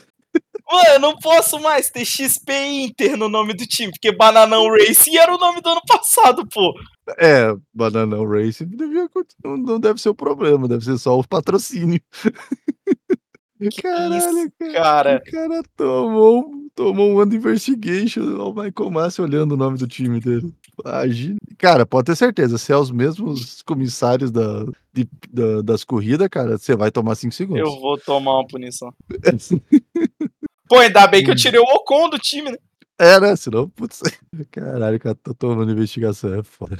Mano, 0.70 0.88
eu 0.94 0.98
não 1.00 1.16
posso 1.18 1.60
mais 1.60 1.90
ter 1.90 2.04
XP 2.04 2.52
Inter 2.66 3.16
no 3.16 3.28
nome 3.28 3.52
do 3.54 3.66
time, 3.66 3.92
porque 3.92 4.10
Bananão 4.16 4.68
Racing 4.70 5.16
era 5.16 5.32
o 5.32 5.38
nome 5.38 5.60
do 5.60 5.68
ano 5.68 5.82
passado, 5.86 6.46
pô. 6.52 6.72
É, 7.18 7.54
Banana 7.72 8.16
Racing 8.26 8.66
devia, 8.66 9.08
não, 9.44 9.56
não 9.56 9.80
deve 9.80 10.00
ser 10.00 10.08
o 10.08 10.14
problema, 10.14 10.66
deve 10.66 10.84
ser 10.84 10.96
só 10.98 11.18
o 11.18 11.26
patrocínio. 11.26 12.00
Caralho, 13.80 14.16
Isso, 14.16 14.52
cara. 14.58 14.72
cara. 14.72 15.22
O 15.26 15.30
cara 15.30 15.62
tomou, 15.76 16.40
um- 16.40 16.68
tomou 16.74 17.10
um 17.10 17.20
Under 17.22 17.38
Investigation. 17.38 18.22
O 18.36 18.52
Michael 18.52 18.90
Massi 18.90 19.22
olhando 19.22 19.52
o 19.52 19.56
nome 19.56 19.78
do 19.78 19.86
time 19.86 20.20
dele. 20.20 20.52
Imagina. 20.84 21.38
Cara, 21.56 21.86
pode 21.86 22.06
ter 22.06 22.16
certeza, 22.16 22.58
se 22.58 22.72
é 22.72 22.76
os 22.76 22.90
mesmos 22.90 23.62
comissários 23.62 24.30
da, 24.30 24.64
de- 24.92 25.08
da- 25.32 25.62
das 25.62 25.84
corridas, 25.84 26.28
cara, 26.28 26.58
você 26.58 26.74
vai 26.76 26.90
tomar 26.90 27.14
5 27.14 27.32
segundos. 27.32 27.62
Eu 27.62 27.80
vou 27.80 27.96
tomar 27.96 28.38
uma 28.40 28.46
punição. 28.46 28.92
Pô, 30.68 30.78
ainda 30.78 31.06
bem 31.06 31.22
que 31.24 31.30
eu 31.30 31.36
tirei 31.36 31.60
o 31.60 31.62
Ocon 31.62 32.08
do 32.10 32.18
time, 32.18 32.50
né? 32.50 32.58
É, 32.98 33.18
né? 33.20 33.36
Senão, 33.36 33.68
putz. 33.68 34.00
Caralho, 34.50 34.98
cara, 35.00 35.14
tô 35.16 35.34
tomando 35.34 35.72
investigação, 35.72 36.34
é 36.34 36.42
foda. 36.42 36.78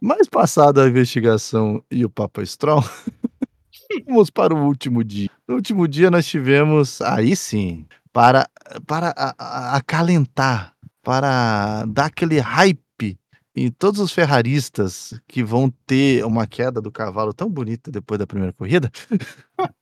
Mas 0.00 0.28
passada 0.28 0.84
a 0.84 0.88
investigação 0.88 1.82
e 1.90 2.04
o 2.04 2.10
Papa 2.10 2.44
Stroll, 2.46 2.82
vamos 4.06 4.30
para 4.30 4.54
o 4.54 4.66
último 4.66 5.02
dia. 5.02 5.28
No 5.46 5.56
último 5.56 5.88
dia 5.88 6.10
nós 6.10 6.26
tivemos, 6.26 7.00
aí 7.00 7.34
sim, 7.34 7.86
para, 8.12 8.48
para 8.86 9.12
acalentar, 9.38 10.74
para 11.02 11.84
dar 11.86 12.06
aquele 12.06 12.38
hype 12.38 13.18
em 13.56 13.70
todos 13.70 14.00
os 14.00 14.12
ferraristas 14.12 15.20
que 15.26 15.42
vão 15.42 15.68
ter 15.84 16.24
uma 16.24 16.46
queda 16.46 16.80
do 16.80 16.92
cavalo 16.92 17.34
tão 17.34 17.50
bonita 17.50 17.90
depois 17.90 18.18
da 18.18 18.26
primeira 18.26 18.52
corrida. 18.52 18.90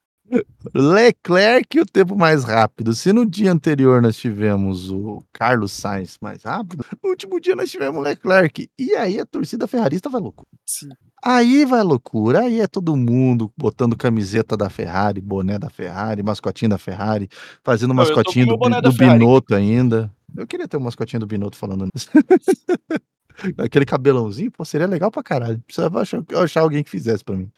Leclerc 0.75 1.81
o 1.81 1.87
tempo 1.87 2.17
mais 2.17 2.45
rápido. 2.45 2.95
Se 2.95 3.12
no 3.12 3.25
dia 3.25 3.53
anterior 3.53 4.03
nós 4.03 4.17
tivemos 4.17 4.91
o 4.91 5.25
Carlos 5.33 5.73
Sainz 5.73 6.19
mais 6.21 6.43
rápido, 6.43 6.85
no 7.03 7.11
último 7.11 7.41
dia 7.41 7.55
nós 7.55 7.71
tivemos 7.71 7.99
o 7.99 8.03
Leclerc. 8.03 8.69
E 8.79 8.95
aí 8.95 9.21
a 9.21 9.27
torcida 9.27 9.67
ferrarista 9.67 10.09
vai 10.09 10.21
louco. 10.21 10.47
Sim. 10.65 10.89
Aí 11.25 11.65
vai 11.65 11.83
loucura, 11.83 12.41
aí 12.41 12.61
é 12.61 12.67
todo 12.67 12.95
mundo 12.97 13.51
botando 13.57 13.97
camiseta 13.97 14.57
da 14.57 14.69
Ferrari, 14.69 15.21
boné 15.21 15.59
da 15.59 15.71
Ferrari, 15.71 16.23
mascotinho 16.23 16.71
da 16.71 16.79
Ferrari, 16.79 17.29
fazendo 17.65 17.89
Não, 17.89 17.97
mascotinho 17.97 18.47
do, 18.47 18.57
do. 18.57 18.93
Binotto 18.93 19.55
ainda. 19.55 20.12
Eu 20.37 20.47
queria 20.47 20.69
ter 20.69 20.77
um 20.77 20.81
mascotinho 20.81 21.21
do 21.21 21.27
Binotto 21.27 21.57
falando 21.57 21.89
nisso. 21.93 22.09
Aquele 23.59 23.85
cabelãozinho, 23.85 24.51
pô, 24.51 24.65
seria 24.65 24.87
legal 24.87 25.11
pra 25.11 25.23
caralho. 25.23 25.59
Precisava 25.67 26.01
achar, 26.01 26.23
achar 26.43 26.61
alguém 26.61 26.83
que 26.83 26.91
fizesse 26.91 27.25
pra 27.25 27.37
mim. 27.37 27.51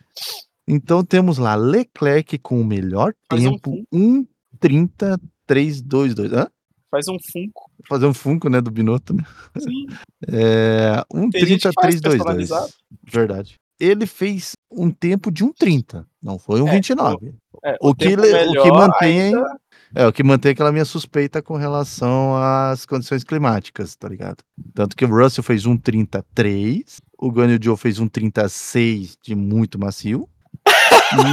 Então 0.69 1.05
temos 1.05 1.39
lá 1.39 1.55
Leclerc 1.55 2.37
com 2.39 2.61
o 2.61 2.65
melhor 2.65 3.15
Faz 3.31 3.45
um 3.47 3.53
tempo, 3.59 3.85
1:30.322. 3.93 6.33
Hã? 6.33 6.49
Faz 6.91 7.07
um 7.09 7.17
funko. 7.33 7.71
Fazer 7.87 8.07
um 8.07 8.15
funko, 8.15 8.49
né, 8.49 8.61
do 8.61 8.71
Binotto, 8.71 9.15
né? 9.15 9.25
Sim. 9.59 9.87
É, 10.31 11.05
Tem 11.31 11.47
gente 11.47 11.69
que 11.69 11.73
faz 11.81 11.95
1:30.322. 11.97 12.03
personalizado. 12.03 12.69
Verdade. 13.05 13.55
Ele 13.81 14.05
fez 14.07 14.53
um 14.71 14.91
tempo 14.91 15.31
de 15.31 15.45
1:30, 15.45 16.05
não 16.21 16.39
foi 16.39 16.61
um 16.61 16.67
É, 16.69 16.73
29. 16.73 17.35
É, 17.65 17.77
O 17.81 17.95
que, 17.95 18.09
tempo 18.09 18.23
le- 18.23 18.59
o 18.59 18.63
que 18.63 18.73
mantém 18.73 19.21
ainda- 19.23 19.57
é 19.95 20.07
o 20.07 20.13
que 20.13 20.23
mantém 20.25 20.51
aquela 20.53 20.73
minha 20.73 20.85
suspeita 20.85 21.41
com 21.41 21.57
relação 21.57 22.35
às 22.37 22.85
condições 22.85 23.23
climáticas, 23.23 23.95
tá 23.95 24.09
ligado? 24.09 24.39
Tanto 24.75 24.97
que 24.97 25.05
o 25.05 25.09
Russell 25.09 25.45
fez 25.45 25.65
um 25.67 25.77
33, 25.77 27.01
o 27.17 27.31
Guanyu 27.31 27.59
Joe 27.63 27.77
fez 27.77 28.01
um 28.01 28.09
36 28.09 29.17
de 29.23 29.37
muito 29.37 29.79
macio 29.79 30.29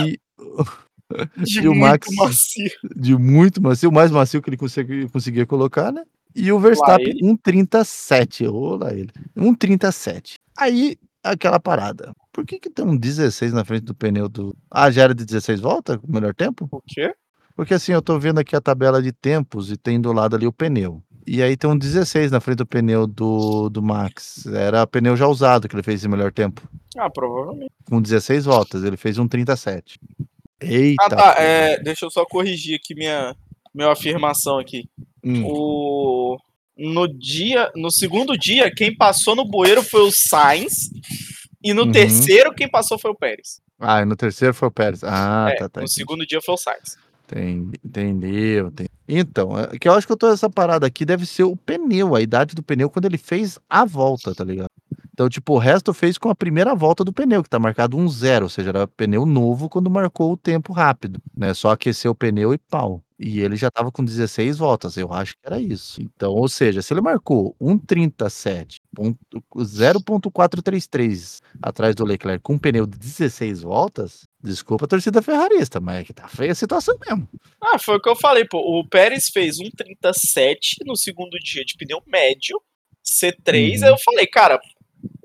e 0.05 0.19
de 1.43 1.59
e 1.61 1.67
o 1.67 1.73
muito 1.75 1.79
Max- 1.81 2.15
macio. 2.15 2.71
de 2.95 3.17
muito 3.17 3.61
macio, 3.61 3.89
o 3.89 3.93
mais 3.93 4.11
macio 4.11 4.41
que 4.41 4.49
ele 4.49 4.57
consegui- 4.57 5.07
conseguia 5.09 5.45
colocar, 5.45 5.91
né? 5.91 6.03
E 6.35 6.51
o 6.51 6.59
Verstappen 6.59 7.07
ele. 7.09 7.21
1,37. 7.21 8.47
Olá 8.51 8.91
ele. 8.93 9.09
1,37. 9.37 10.33
Aí, 10.57 10.97
aquela 11.23 11.59
parada. 11.59 12.11
Por 12.33 12.45
que 12.45 12.59
que 12.59 12.69
tem 12.69 12.83
um 12.85 12.97
16 12.97 13.53
na 13.53 13.63
frente 13.63 13.83
do 13.83 13.95
pneu 13.95 14.27
do... 14.27 14.53
Ah, 14.69 14.91
já 14.91 15.03
era 15.03 15.15
de 15.15 15.23
16 15.25 15.61
voltas? 15.61 15.97
O 16.03 16.11
melhor 16.11 16.33
tempo? 16.35 16.67
O 16.69 16.81
quê? 16.85 17.13
Porque 17.55 17.73
assim, 17.73 17.93
eu 17.93 18.01
tô 18.01 18.19
vendo 18.19 18.39
aqui 18.39 18.53
a 18.53 18.59
tabela 18.59 19.01
de 19.01 19.13
tempos 19.13 19.71
e 19.71 19.77
tem 19.77 20.01
do 20.01 20.11
lado 20.11 20.35
ali 20.35 20.45
o 20.45 20.51
pneu. 20.51 21.01
E 21.27 21.41
aí 21.41 21.57
tem 21.57 21.69
um 21.69 21.77
16 21.77 22.31
na 22.31 22.39
frente 22.39 22.57
do 22.57 22.65
pneu 22.65 23.07
do, 23.07 23.69
do 23.69 23.81
Max. 23.81 24.45
Era 24.45 24.85
pneu 24.85 25.17
já 25.17 25.27
usado 25.27 25.67
que 25.67 25.75
ele 25.75 25.81
fez 25.83 25.99
esse 26.01 26.07
melhor 26.07 26.31
tempo. 26.31 26.61
Ah, 26.97 27.09
provavelmente. 27.09 27.71
Com 27.89 28.01
16 28.01 28.45
voltas, 28.45 28.83
ele 28.83 28.95
fez 28.97 29.17
um 29.17 29.27
37. 29.27 29.99
Eita. 30.61 31.03
Ah, 31.03 31.09
tá. 31.09 31.35
É, 31.39 31.79
deixa 31.81 32.05
eu 32.05 32.11
só 32.11 32.25
corrigir 32.25 32.75
aqui 32.75 32.93
minha, 32.95 33.35
minha 33.73 33.91
afirmação 33.91 34.59
aqui. 34.59 34.87
Hum. 35.23 35.43
O 35.45 36.37
no 36.77 37.07
dia, 37.07 37.71
no 37.75 37.89
segundo 37.89 38.37
dia, 38.37 38.69
quem 38.69 38.93
passou 38.95 39.33
no 39.35 39.45
bueiro 39.45 39.81
foi 39.81 40.01
o 40.01 40.11
Sainz 40.11 40.89
e 41.63 41.73
no 41.73 41.83
Uhum. 41.83 41.91
terceiro 41.91 42.53
quem 42.53 42.69
passou 42.69 42.99
foi 42.99 43.11
o 43.11 43.15
Pérez. 43.15 43.61
Ah, 43.79 44.01
e 44.01 44.05
no 44.05 44.15
terceiro 44.15 44.53
foi 44.53 44.67
o 44.67 44.71
Pérez. 44.71 45.01
Ah, 45.03 45.47
É, 45.51 45.55
tá, 45.55 45.69
tá. 45.69 45.79
no 45.79 45.85
entendi. 45.85 45.93
segundo 45.93 46.25
dia 46.25 46.41
foi 46.41 46.53
o 46.53 46.57
Sainz. 46.57 46.97
Entendi, 47.31 47.79
entendeu. 47.83 48.71
Então, 49.07 49.57
é 49.57 49.77
que 49.79 49.87
eu 49.87 49.93
acho 49.93 50.05
que 50.05 50.13
eu 50.13 50.17
tô 50.17 50.27
essa 50.31 50.49
parada 50.49 50.85
aqui 50.85 51.03
deve 51.05 51.25
ser 51.25 51.43
o 51.43 51.55
pneu, 51.55 52.15
a 52.15 52.21
idade 52.21 52.53
do 52.55 52.61
pneu 52.63 52.89
quando 52.89 53.05
ele 53.05 53.17
fez 53.17 53.57
a 53.69 53.83
volta, 53.83 54.33
tá 54.35 54.43
ligado? 54.43 54.69
Então, 55.15 55.29
tipo, 55.29 55.53
o 55.53 55.57
resto 55.57 55.93
fez 55.93 56.17
com 56.17 56.27
a 56.29 56.35
primeira 56.35 56.75
volta 56.75 57.01
do 57.01 57.13
pneu, 57.13 57.41
que 57.41 57.49
tá 57.49 57.57
marcado 57.57 57.95
um 57.95 58.05
zero, 58.09 58.47
ou 58.47 58.49
seja, 58.49 58.67
era 58.71 58.85
pneu 58.85 59.25
novo 59.25 59.69
quando 59.69 59.89
marcou 59.89 60.33
o 60.33 60.37
tempo 60.37 60.73
rápido, 60.73 61.21
né? 61.33 61.53
Só 61.53 61.69
aquecer 61.71 62.11
o 62.11 62.15
pneu 62.15 62.53
e 62.53 62.57
pau. 62.57 63.01
E 63.17 63.39
ele 63.39 63.55
já 63.55 63.71
tava 63.71 63.93
com 63.93 64.03
16 64.03 64.57
voltas, 64.57 64.97
eu 64.97 65.13
acho 65.13 65.35
que 65.35 65.39
era 65.45 65.57
isso. 65.57 66.01
Então, 66.01 66.33
ou 66.33 66.49
seja, 66.49 66.81
se 66.81 66.93
ele 66.93 66.99
marcou 66.99 67.55
1,37, 67.61 68.81
ponto- 68.93 69.17
0,433 69.63 71.41
atrás 71.61 71.95
do 71.95 72.03
Leclerc 72.03 72.41
com 72.43 72.55
um 72.55 72.59
pneu 72.59 72.85
de 72.85 72.97
16 72.97 73.61
voltas, 73.61 74.27
desculpa 74.43 74.83
a 74.83 74.87
torcida 74.89 75.21
ferrarista, 75.21 75.79
mas 75.79 76.01
é 76.01 76.03
que 76.03 76.13
tá 76.13 76.27
feia 76.27 76.51
a 76.51 76.55
situação 76.55 76.97
mesmo. 77.07 77.25
Ah, 77.63 77.79
foi 77.79 77.95
o 77.95 78.01
que 78.01 78.09
eu 78.09 78.17
falei, 78.17 78.43
pô. 78.45 78.57
O 78.59 78.85
Pérez 78.85 79.29
fez 79.29 79.59
um 79.61 79.69
37 79.71 80.83
no 80.85 80.97
segundo 80.97 81.37
dia 81.39 81.63
de 81.63 81.75
pneu 81.77 82.01
médio, 82.05 82.61
C3. 83.01 83.79
Uhum. 83.79 83.85
Aí 83.85 83.91
eu 83.91 83.97
falei, 84.03 84.27
cara, 84.27 84.59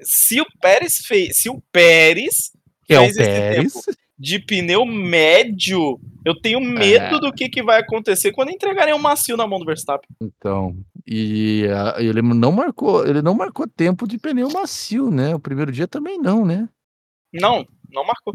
se 0.01 0.41
o 0.41 0.47
Pérez 0.61 0.97
fez, 1.07 1.39
se 1.39 1.49
o 1.51 1.61
Pérez 1.73 2.51
Que 2.87 2.95
é 2.95 2.99
o 3.01 3.05
fez 3.05 3.17
esse 3.17 3.27
Pérez. 3.29 3.73
tempo 3.73 3.97
de 4.19 4.39
pneu 4.39 4.85
médio, 4.85 5.99
eu 6.27 6.39
tenho 6.39 6.61
medo 6.61 7.17
É. 7.17 7.21
do 7.21 7.33
que, 7.33 7.49
que 7.49 7.63
vai 7.63 7.81
acontecer 7.81 8.33
quando 8.33 8.51
entregarem 8.51 8.93
um 8.93 8.99
macio 8.99 9.35
na 9.37 9.47
mão 9.47 9.59
do 9.59 9.65
Verstappen. 9.65 10.09
Então, 10.21 10.77
e 11.07 11.65
ah, 11.71 11.95
ele 11.99 12.21
não 12.21 12.53
marcou, 12.53 13.07
ele 13.07 13.23
não 13.23 13.35
marcou 13.35 13.67
tempo 13.67 14.07
de 14.07 14.19
pneu 14.19 14.51
macio, 14.51 15.11
né? 15.11 15.35
O 15.35 15.41
primeiro 15.41 15.73
dia 15.73 15.89
também 15.89 16.19
não, 16.19 16.45
né? 16.45 16.69
Não, 17.33 17.67
não 17.91 18.05
marcou. 18.07 18.35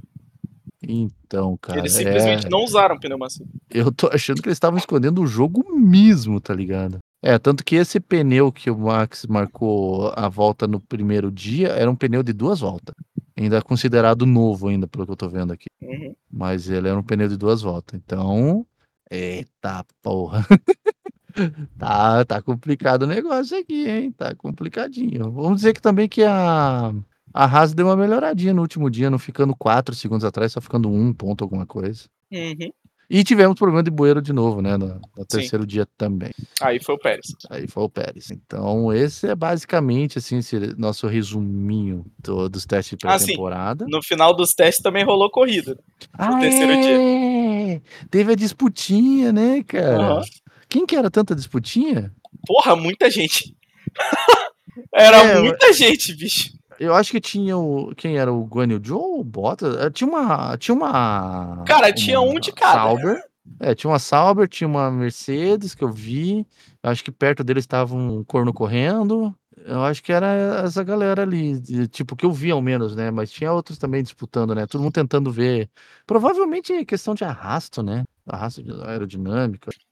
Então, 0.87 1.57
cara, 1.61 1.79
Eles 1.79 1.93
simplesmente 1.93 2.45
é, 2.45 2.49
não 2.49 2.63
usaram 2.63 2.99
pneu 2.99 3.17
macio. 3.17 3.45
eu 3.69 3.91
tô 3.91 4.07
achando 4.11 4.41
que 4.41 4.47
eles 4.47 4.55
estavam 4.57 4.77
escondendo 4.77 5.21
o 5.21 5.27
jogo 5.27 5.63
mesmo, 5.75 6.39
tá 6.39 6.53
ligado? 6.53 6.99
É, 7.27 7.39
tanto 7.39 7.65
que 7.65 7.75
esse 7.75 7.99
pneu 7.99 8.51
que 8.51 8.69
o 8.69 8.77
Max 8.77 9.25
marcou 9.25 10.13
a 10.15 10.29
volta 10.29 10.67
no 10.67 10.79
primeiro 10.79 11.31
dia 11.31 11.69
era 11.69 11.89
um 11.89 11.95
pneu 11.95 12.21
de 12.21 12.31
duas 12.31 12.59
voltas. 12.59 12.93
Ainda 13.35 13.63
considerado 13.63 14.27
novo 14.27 14.67
ainda, 14.67 14.87
pelo 14.87 15.07
que 15.07 15.11
eu 15.11 15.15
tô 15.15 15.27
vendo 15.27 15.51
aqui. 15.51 15.65
Uhum. 15.81 16.15
Mas 16.31 16.69
ele 16.69 16.87
era 16.87 16.99
um 16.99 17.01
pneu 17.01 17.27
de 17.27 17.35
duas 17.35 17.63
voltas. 17.63 17.99
Então, 17.99 18.63
eita 19.09 19.83
porra. 20.03 20.45
tá, 21.79 22.23
tá 22.25 22.43
complicado 22.43 23.01
o 23.01 23.07
negócio 23.07 23.57
aqui, 23.57 23.89
hein? 23.89 24.11
Tá 24.11 24.35
complicadinho. 24.35 25.31
Vamos 25.31 25.55
dizer 25.61 25.73
que 25.73 25.81
também 25.81 26.07
que 26.07 26.23
a, 26.23 26.93
a 27.33 27.45
Haas 27.45 27.73
deu 27.73 27.87
uma 27.87 27.97
melhoradinha 27.97 28.53
no 28.53 28.61
último 28.61 28.87
dia, 28.87 29.09
não 29.09 29.17
ficando 29.17 29.55
4 29.55 29.95
segundos 29.95 30.25
atrás, 30.25 30.51
só 30.51 30.61
ficando 30.61 30.91
um 30.91 31.11
ponto 31.11 31.43
alguma 31.43 31.65
coisa. 31.65 32.03
Uhum. 32.31 32.71
E 33.09 33.23
tivemos 33.23 33.55
problema 33.57 33.83
de 33.83 33.91
bueiro 33.91 34.21
de 34.21 34.33
novo, 34.33 34.61
né? 34.61 34.77
No, 34.77 34.99
no 35.17 35.25
terceiro 35.25 35.65
dia 35.65 35.87
também. 35.97 36.31
Aí 36.59 36.81
foi 36.81 36.95
o 36.95 36.97
Pérez. 36.97 37.27
Aí 37.49 37.67
foi 37.67 37.83
o 37.83 37.89
Pérez. 37.89 38.31
Então, 38.31 38.91
esse 38.91 39.27
é 39.27 39.35
basicamente 39.35 40.17
assim, 40.17 40.39
nosso 40.77 41.05
resuminho 41.07 42.03
do- 42.19 42.49
dos 42.49 42.65
testes 42.65 42.97
de 42.97 43.05
Ah, 43.07 43.17
sim. 43.19 43.25
pré-temporada. 43.25 43.85
No 43.87 44.01
final 44.01 44.35
dos 44.35 44.53
testes 44.53 44.81
também 44.81 45.03
rolou 45.05 45.29
corrida. 45.29 45.77
Ah, 46.13 46.39
terceiro 46.39 46.73
dia. 46.81 46.97
é! 46.99 47.81
Teve 48.09 48.31
a 48.33 48.35
disputinha, 48.35 49.31
né, 49.31 49.63
cara? 49.63 50.13
Aham. 50.13 50.21
Quem 50.67 50.85
que 50.85 50.95
era 50.95 51.11
tanta 51.11 51.35
disputinha? 51.35 52.11
Porra, 52.47 52.75
muita 52.75 53.09
gente. 53.11 53.55
Era 54.93 55.17
É, 55.23 55.41
muita 55.41 55.71
gente, 55.73 56.13
bicho. 56.15 56.49
Eu 56.79 56.93
acho 56.95 57.11
que 57.11 57.21
tinha 57.21 57.57
o. 57.57 57.93
Quem 57.95 58.17
era 58.17 58.31
o 58.33 58.43
Guan 58.45 58.67
Yu 58.71 58.81
Zhou 58.85 59.01
ou 59.01 59.19
o 59.21 59.23
Bottas? 59.23 59.75
Eh, 59.77 59.89
Tinha 59.89 60.09
uma. 60.09 60.57
Tinha 60.57 60.75
uma. 60.75 61.63
Cara, 61.65 61.91
tinha 61.93 62.19
uma 62.19 62.31
um 62.33 62.39
de 62.39 62.51
cada. 62.51 62.73
Sauber. 62.73 63.21
É, 63.59 63.75
tinha 63.75 63.91
uma 63.91 63.99
Sauber, 63.99 64.47
tinha 64.47 64.67
uma 64.67 64.89
Mercedes 64.91 65.75
que 65.75 65.83
eu 65.83 65.91
vi. 65.91 66.45
Eu 66.83 66.89
acho 66.89 67.03
que 67.03 67.11
perto 67.11 67.43
deles 67.43 67.63
estava 67.63 67.95
um 67.95 68.23
corno 68.23 68.51
correndo. 68.51 69.33
Eu 69.63 69.83
acho 69.83 70.03
que 70.03 70.11
era 70.11 70.61
essa 70.65 70.83
galera 70.83 71.21
ali, 71.23 71.59
de- 71.59 71.87
tipo, 71.87 72.15
que 72.15 72.25
eu 72.25 72.31
vi 72.31 72.51
ao 72.51 72.61
menos, 72.61 72.95
né? 72.95 73.09
Mas 73.09 73.31
tinha 73.31 73.51
outros 73.51 73.77
também 73.77 74.03
disputando, 74.03 74.53
né? 74.53 74.65
Todo 74.67 74.81
mundo 74.81 74.93
tentando 74.93 75.31
ver. 75.31 75.69
Provavelmente 76.05 76.73
é 76.73 76.83
questão 76.85 77.15
de 77.15 77.23
arrasto, 77.23 77.81
né? 77.81 78.03
Arrasto 78.27 78.61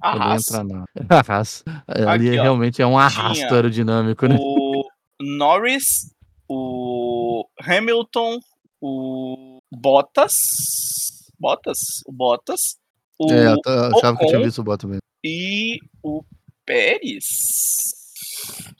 Arrasta. 0.02 0.62
entra 0.62 0.64
na. 0.64 0.86
Arrasto. 1.20 1.64
É, 1.88 2.04
Ali 2.06 2.30
Aqui, 2.30 2.42
realmente 2.42 2.82
é 2.82 2.88
um 2.88 2.98
arrasto 2.98 3.36
Tinha 3.46 3.54
aerodinâmico, 3.54 4.28
né? 4.28 4.36
O 4.40 4.84
Norris, 5.22 6.13
o 6.54 7.48
Hamilton, 7.62 8.40
o 8.82 9.60
Bottas. 9.72 10.34
Bottas? 11.40 11.78
O 12.08 12.12
Bottas. 12.12 12.78
O, 13.20 13.32
É, 13.32 13.48
eu 13.48 13.98
achava 13.98 14.18
que 14.18 14.24
eu 14.26 14.28
tinha 14.30 14.44
visto 14.44 14.60
o 14.60 14.64
Bottas 14.64 14.90
mesmo. 14.90 15.02
E 15.24 15.80
o 16.04 16.24
Pérez. 16.66 17.26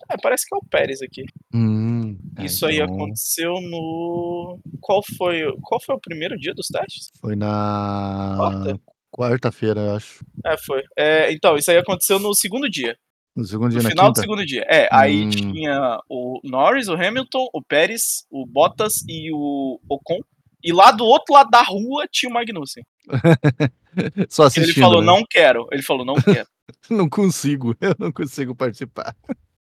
É, 0.10 0.16
parece 0.22 0.46
que 0.48 0.54
é 0.56 0.58
o 0.58 0.66
Pérez 0.70 1.02
aqui. 1.02 1.24
Hum, 1.54 2.18
é, 2.38 2.46
Isso 2.46 2.66
aí 2.66 2.80
então 2.80 2.94
aconteceu 2.96 3.54
no. 3.62 4.60
Qual 4.82 5.02
foi, 5.18 5.46
o- 5.46 5.58
qual 5.62 5.82
foi 5.82 5.96
o 5.96 6.00
primeiro 6.00 6.38
dia 6.38 6.54
dos 6.54 6.68
testes? 6.68 7.10
Foi 7.20 7.36
na 7.36 8.36
Quarta? 8.38 8.80
quarta-feira, 9.12 9.80
eu 9.82 9.96
acho. 9.96 10.26
É, 10.46 10.58
foi. 10.58 10.84
É, 10.98 11.32
então, 11.32 11.56
isso 11.56 11.72
aí 11.72 11.78
aconteceu 11.78 12.20
no 12.20 12.34
segundo 12.36 12.70
dia. 12.70 12.98
No 13.36 13.46
segundo 13.46 13.66
No 13.74 13.80
dia, 13.80 13.84
na 13.84 13.90
final 13.90 14.12
do 14.12 14.20
segundo 14.20 14.46
dia. 14.46 14.66
É, 14.70 14.88
aí 14.92 15.26
Hum. 15.26 15.30
tinha 15.30 16.00
o 16.10 16.40
Norris, 16.44 16.88
o 16.88 16.94
Hamilton, 16.94 17.48
o 17.54 17.62
Pérez, 17.64 18.26
o 18.30 18.46
Bottas 18.46 19.04
e 19.08 19.32
o 19.34 19.80
Ocon. 19.90 20.20
E 20.64 20.72
lá 20.72 20.92
do 20.92 21.04
outro 21.04 21.34
lado 21.34 21.50
da 21.50 21.62
rua 21.62 22.08
tinha 22.10 22.30
o 22.30 22.34
Magnussen. 22.34 22.84
Só 24.30 24.44
Ele 24.44 24.48
assistindo, 24.48 24.84
falou, 24.84 25.02
né? 25.02 25.08
não 25.08 25.24
quero. 25.30 25.68
Ele 25.72 25.82
falou, 25.82 26.06
não 26.06 26.16
quero. 26.16 26.48
Não 26.90 27.10
consigo, 27.10 27.76
eu 27.82 27.94
não 28.00 28.10
consigo 28.10 28.56
participar. 28.56 29.14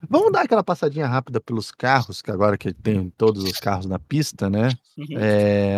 Vamos 0.09 0.31
dar 0.31 0.43
aquela 0.43 0.63
passadinha 0.63 1.05
rápida 1.05 1.41
pelos 1.41 1.69
carros, 1.69 2.21
que 2.21 2.31
agora 2.31 2.57
que 2.57 2.73
tem 2.73 3.09
todos 3.17 3.43
os 3.43 3.59
carros 3.59 3.85
na 3.85 3.99
pista, 3.99 4.49
né? 4.49 4.69
Uhum. 4.97 5.17
É, 5.19 5.75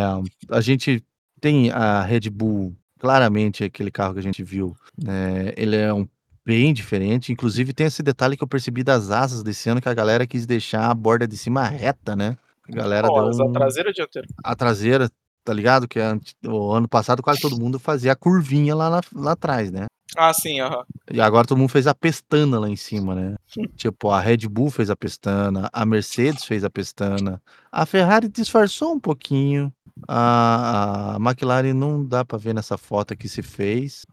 a 0.50 0.62
gente 0.62 1.04
tem 1.42 1.72
a 1.72 2.04
Red 2.04 2.30
Bull, 2.30 2.76
claramente 3.00 3.64
aquele 3.64 3.90
carro 3.90 4.14
que 4.14 4.20
a 4.20 4.24
gente 4.24 4.44
viu, 4.44 4.76
né? 4.96 5.54
Ele 5.58 5.76
é 5.76 5.92
um 5.92 6.08
bem 6.48 6.74
diferente. 6.74 7.34
Inclusive 7.34 7.74
tem 7.74 7.88
esse 7.88 8.02
detalhe 8.02 8.38
que 8.38 8.44
eu 8.44 8.48
percebi 8.48 8.82
das 8.82 9.12
asas 9.12 9.44
desse 9.44 9.70
ano 9.70 9.82
que 9.82 9.90
a 9.90 9.94
galera 9.94 10.26
quis 10.26 10.46
deixar 10.46 10.90
a 10.90 10.94
borda 10.94 11.28
de 11.28 11.36
cima 11.36 11.64
reta, 11.68 12.16
né? 12.16 12.38
A 12.70 12.72
galera 12.74 13.10
Qual, 13.10 13.30
deu 13.30 13.42
a 13.46 13.50
um... 13.50 13.52
traseira 13.52 13.90
ou 13.90 13.94
dianteira? 13.94 14.28
a 14.42 14.56
traseira, 14.56 15.10
tá 15.44 15.54
ligado? 15.54 15.90
Que 15.90 16.00
ante- 16.00 16.34
o 16.46 16.72
ano 16.72 16.88
passado 16.88 17.22
quase 17.22 17.42
todo 17.42 17.60
mundo 17.60 17.78
fazia 17.78 18.14
a 18.14 18.16
curvinha 18.16 18.74
lá, 18.74 18.90
na- 18.90 19.02
lá 19.14 19.32
atrás, 19.34 19.70
né? 19.72 19.88
Ah, 20.16 20.34
sim, 20.34 20.62
aham. 20.62 20.86
E 21.12 21.20
agora 21.20 21.46
todo 21.46 21.58
mundo 21.58 21.70
fez 21.70 21.86
a 21.86 21.94
pestana 21.94 22.58
lá 22.60 22.70
em 22.70 22.78
cima, 22.78 23.14
né? 23.14 23.36
tipo, 23.76 24.10
a 24.10 24.22
Red 24.22 24.48
Bull 24.50 24.70
fez 24.72 24.90
a 24.90 24.96
pestana, 24.96 25.70
a 25.74 25.86
Mercedes 25.86 26.46
fez 26.46 26.64
a 26.64 26.70
pestana, 26.70 27.42
a 27.70 27.86
Ferrari 27.86 28.30
disfarçou 28.30 28.94
um 28.94 29.00
pouquinho, 29.00 29.72
a, 30.08 31.16
a 31.16 31.20
McLaren 31.20 31.74
não 31.74 32.06
dá 32.06 32.24
pra 32.24 32.38
ver 32.38 32.54
nessa 32.54 32.78
foto 32.78 33.16
que 33.18 33.28
se 33.28 33.42
fez. 33.42 34.06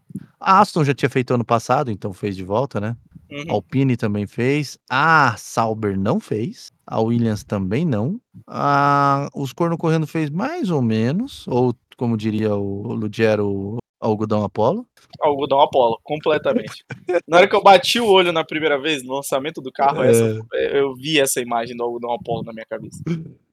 A 0.45 0.61
Aston 0.61 0.85
já 0.85 0.93
tinha 0.95 1.09
feito 1.09 1.33
ano 1.35 1.45
passado, 1.45 1.91
então 1.91 2.13
fez 2.13 2.37
de 2.37 2.45
volta, 2.45 2.81
né? 2.81 2.97
A 3.31 3.35
Uhum. 3.35 3.45
Alpine 3.49 3.97
também 3.97 4.27
fez. 4.27 4.79
A 4.89 5.35
Sauber 5.39 5.99
não 5.99 6.21
fez. 6.21 6.71
A 6.87 7.01
Williams 7.01 7.43
também 7.43 7.85
não. 7.85 8.21
A, 8.47 9.29
os 9.35 9.53
Corno 9.53 9.77
Correndo 9.79 10.07
fez 10.07 10.29
mais 10.31 10.71
ou 10.71 10.83
menos. 10.83 11.47
Ou, 11.49 11.75
como 11.97 12.17
diria 12.17 12.55
o 12.55 12.93
Lugero, 12.95 13.79
algodão 14.01 14.45
Apolo. 14.45 14.87
Algodão 15.21 15.61
Apolo, 15.61 15.99
completamente. 16.05 16.85
Na 17.27 17.39
hora 17.39 17.49
que 17.49 17.57
eu 17.57 17.63
bati 17.63 17.99
o 17.99 18.07
olho 18.07 18.31
na 18.33 18.45
primeira 18.45 18.79
vez, 18.79 19.03
no 19.03 19.15
lançamento 19.15 19.61
do 19.63 19.73
carro, 19.73 20.03
É. 20.05 20.11
essa- 20.11 20.41
eu 20.73 20.95
vi 20.95 21.19
essa 21.19 21.41
imagem 21.41 21.75
do 21.77 21.83
algodão 21.83 22.13
Apolo 22.13 22.43
na 22.45 22.53
minha 22.53 22.67
cabeça. 22.67 23.01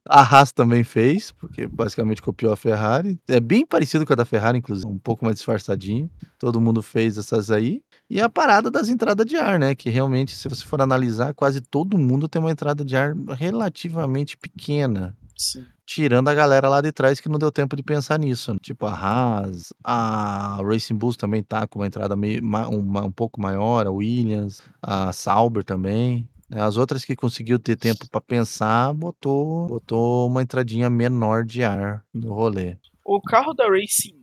A 0.08 0.20
Haas 0.22 0.52
também 0.52 0.82
fez, 0.82 1.30
porque 1.32 1.66
basicamente 1.66 2.20
copiou 2.20 2.52
a 2.52 2.56
Ferrari. 2.56 3.20
É 3.28 3.38
bem 3.38 3.64
parecido 3.64 4.04
com 4.04 4.12
a 4.12 4.16
da 4.16 4.24
Ferrari, 4.24 4.58
inclusive, 4.58 4.90
um 4.90 4.98
pouco 4.98 5.24
mais 5.24 5.36
disfarçadinho. 5.36 6.10
Todo 6.38 6.60
mundo 6.60 6.82
fez 6.82 7.16
essas 7.16 7.50
aí. 7.50 7.80
E 8.10 8.20
a 8.20 8.28
parada 8.28 8.70
das 8.70 8.88
entradas 8.88 9.24
de 9.24 9.36
ar, 9.36 9.58
né? 9.58 9.74
Que 9.74 9.88
realmente, 9.90 10.34
se 10.34 10.48
você 10.48 10.64
for 10.64 10.80
analisar, 10.82 11.32
quase 11.34 11.60
todo 11.60 11.96
mundo 11.96 12.28
tem 12.28 12.40
uma 12.42 12.50
entrada 12.50 12.84
de 12.84 12.96
ar 12.96 13.14
relativamente 13.38 14.36
pequena. 14.36 15.16
Sim. 15.36 15.64
Tirando 15.86 16.28
a 16.28 16.34
galera 16.34 16.68
lá 16.68 16.80
de 16.80 16.92
trás 16.92 17.20
que 17.20 17.28
não 17.28 17.38
deu 17.38 17.50
tempo 17.50 17.74
de 17.76 17.82
pensar 17.82 18.18
nisso. 18.18 18.52
né? 18.52 18.58
Tipo 18.62 18.86
a 18.86 18.92
Haas, 18.94 19.72
a 19.84 20.58
Racing 20.62 20.94
Bulls 20.94 21.16
também 21.16 21.42
tá 21.42 21.66
com 21.66 21.78
uma 21.80 21.86
entrada 21.86 22.14
meio, 22.16 22.42
ma- 22.42 22.68
uma- 22.68 23.04
um 23.04 23.10
pouco 23.10 23.40
maior, 23.40 23.86
a 23.86 23.90
Williams, 23.90 24.62
a 24.80 25.12
Sauber 25.12 25.64
também. 25.64 26.28
Né? 26.52 26.62
As 26.62 26.76
outras 26.76 27.04
que 27.04 27.16
conseguiu 27.16 27.58
ter 27.58 27.76
tempo 27.76 28.08
para 28.10 28.20
pensar, 28.20 28.92
botou, 28.92 29.66
botou 29.66 30.26
uma 30.26 30.42
entradinha 30.42 30.90
menor 30.90 31.44
de 31.44 31.64
ar 31.64 32.04
no 32.12 32.32
rolê. 32.32 32.76
O 33.04 33.20
carro 33.20 33.52
da 33.54 33.66
Racing 33.66 34.22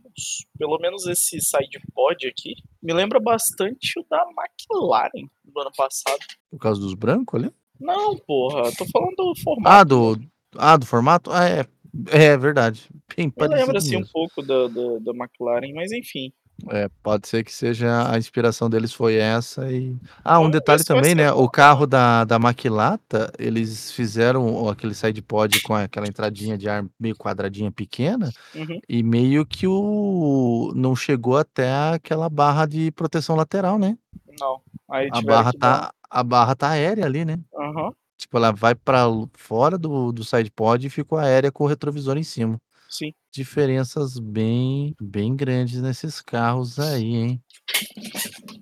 pelo 0.58 0.78
menos 0.78 1.06
esse 1.06 1.40
side 1.40 1.80
pod 1.94 2.26
aqui, 2.26 2.54
me 2.82 2.92
lembra 2.92 3.18
bastante 3.20 3.98
o 3.98 4.04
da 4.08 4.22
McLaren 4.36 5.28
do 5.44 5.60
ano 5.60 5.70
passado. 5.76 6.18
Por 6.50 6.58
causa 6.58 6.80
dos 6.80 6.94
brancos 6.94 7.40
ali? 7.40 7.52
Não, 7.78 8.16
porra, 8.18 8.70
tô 8.76 8.84
falando 8.86 9.16
do 9.16 9.34
formato. 9.42 9.68
Ah, 9.68 9.84
do, 9.84 10.20
ah, 10.56 10.76
do 10.76 10.86
formato? 10.86 11.30
Ah, 11.30 11.48
é. 11.48 11.66
É 12.06 12.36
verdade. 12.36 12.88
Bem 13.16 13.32
Me 13.36 13.48
lembra 13.48 13.78
assim 13.78 13.96
um 13.96 14.00
mesmo. 14.00 14.12
pouco 14.12 14.42
da, 14.42 14.68
da, 14.68 14.98
da 15.00 15.10
McLaren, 15.12 15.72
mas 15.74 15.90
enfim. 15.90 16.32
É, 16.68 16.88
pode 17.02 17.26
ser 17.28 17.42
que 17.44 17.52
seja 17.52 18.10
a 18.12 18.18
inspiração 18.18 18.68
deles 18.68 18.92
foi 18.92 19.14
essa 19.16 19.70
e 19.72 19.96
ah, 20.24 20.38
um 20.38 20.42
Vamos 20.42 20.52
ver 20.52 20.58
detalhe 20.60 20.82
se 20.82 20.88
vai 20.88 20.96
também, 20.96 21.10
ser 21.10 21.16
né? 21.16 21.32
O 21.32 21.48
carro 21.48 21.86
da, 21.86 22.24
da 22.24 22.38
Maquilata, 22.38 23.32
eles 23.38 23.90
fizeram 23.92 24.68
aquele 24.68 24.94
side 24.94 25.22
pod 25.22 25.60
com 25.62 25.74
aquela 25.74 26.06
entradinha 26.06 26.56
de 26.58 26.68
ar 26.68 26.84
meio 26.98 27.16
quadradinha 27.16 27.70
pequena 27.72 28.30
Uhum. 28.54 28.80
e 28.88 29.02
meio 29.02 29.46
que 29.46 29.66
o 29.66 30.72
não 30.74 30.94
chegou 30.94 31.36
até 31.36 31.70
aquela 31.94 32.28
barra 32.28 32.66
de 32.66 32.90
proteção 32.92 33.36
lateral, 33.36 33.78
né? 33.78 33.96
Não. 34.38 34.60
Aí 34.90 35.08
A 35.10 35.16
tiveram 35.18 35.36
barra 35.38 35.52
que 35.52 35.58
dar- 35.58 35.80
tá 35.88 35.94
a 36.10 36.22
barra 36.24 36.54
tá 36.56 36.68
aérea 36.70 37.04
ali, 37.06 37.24
né? 37.24 37.38
Aham, 37.56 37.92
Tipo, 38.18 38.36
ela 38.36 38.52
vai 38.52 38.74
para 38.74 39.04
fora 39.32 39.78
do, 39.78 40.12
do 40.12 40.22
side 40.24 40.50
pod 40.50 40.86
e 40.86 40.90
ficou 40.90 41.16
aérea 41.18 41.50
com 41.50 41.64
o 41.64 41.66
retrovisor 41.66 42.18
em 42.18 42.22
cima. 42.22 42.58
Sim. 42.90 43.12
Diferenças 43.32 44.18
bem 44.18 44.94
bem 45.00 45.34
grandes 45.36 45.80
nesses 45.80 46.20
carros 46.20 46.78
aí, 46.78 47.14
hein? 47.14 47.42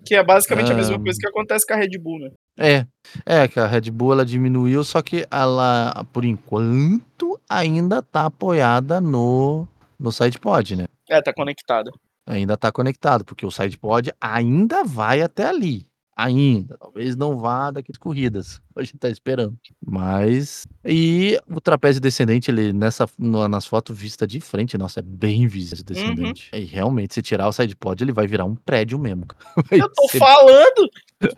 Que 0.05 0.15
é 0.15 0.23
basicamente 0.25 0.71
a 0.73 0.75
mesma 0.75 0.97
Ah. 0.97 1.01
coisa 1.01 1.19
que 1.19 1.27
acontece 1.27 1.67
com 1.67 1.75
a 1.75 1.77
Red 1.77 1.99
Bull, 1.99 2.19
né? 2.21 2.31
É, 2.59 2.87
é 3.25 3.49
que 3.49 3.59
a 3.61 3.67
Red 3.67 3.91
Bull 3.91 4.13
ela 4.13 4.27
diminuiu, 4.27 4.83
só 4.85 5.01
que 5.01 5.27
ela, 5.31 6.05
por 6.13 6.25
enquanto, 6.25 7.41
ainda 7.49 8.03
tá 8.03 8.27
apoiada 8.27 9.01
no, 9.01 9.67
no 9.99 10.11
SidePod, 10.13 10.77
né? 10.77 10.87
É, 11.09 11.23
tá 11.23 11.33
conectada. 11.33 11.91
Ainda 12.27 12.57
tá 12.57 12.71
conectado, 12.71 13.25
porque 13.25 13.47
o 13.47 13.51
SidePod 13.51 14.13
ainda 14.21 14.85
vai 14.85 15.23
até 15.23 15.47
ali. 15.49 15.87
Ainda. 16.21 16.77
Talvez 16.79 17.15
não 17.15 17.39
vá 17.39 17.71
daqui 17.71 17.93
de 17.93 17.99
corridas. 17.99 18.61
A 18.75 18.83
gente 18.83 18.99
tá 18.99 19.09
esperando. 19.09 19.57
Mas. 19.85 20.67
E 20.85 21.39
o 21.49 21.61
trapézio 21.61 22.01
descendente, 22.01 22.51
ele 22.51 22.73
nessa, 22.73 23.09
nas 23.19 23.67
fotos 23.67 23.97
vista 23.97 24.27
de 24.27 24.41
frente, 24.41 24.77
nossa, 24.77 24.99
é 24.99 25.03
bem 25.03 25.47
visível 25.47 25.85
esse 25.89 26.03
Uhum. 26.05 26.15
descendente. 26.15 26.51
E 26.53 26.65
realmente, 26.65 27.15
se 27.15 27.23
tirar 27.23 27.47
o 27.49 27.53
SidePod, 27.53 28.03
ele 28.03 28.13
vai 28.13 28.27
virar 28.27 28.45
um 28.45 28.57
prédio 28.57 28.99
mesmo. 28.99 29.27
Vai 29.71 29.81
Eu 29.81 29.89
tô 29.91 30.09
ser, 30.09 30.19
falando! 30.19 30.91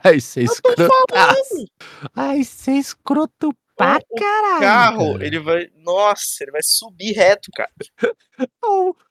vai 0.03 0.19
ser 0.21 0.45
Eu 0.45 0.47
tô 0.47 0.53
escrotaço. 0.73 1.64
Ai, 2.16 2.43
ser 2.45 2.73
escroto 2.73 3.55
pra 3.77 3.97
O- 3.97 4.14
o 4.14 4.19
caralho. 4.21 4.61
carro, 4.61 5.12
cara. 5.12 5.27
ele 5.27 5.38
vai. 5.40 5.69
Nossa, 5.85 6.43
ele 6.45 6.53
vai 6.53 6.62
subir 6.62 7.12
reto, 7.12 7.51
cara. 7.55 7.71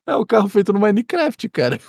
É 0.07 0.15
o 0.15 0.25
carro 0.25 0.49
feito 0.49 0.71
no 0.73 0.79
Minecraft, 0.79 1.47
cara. 1.49 1.79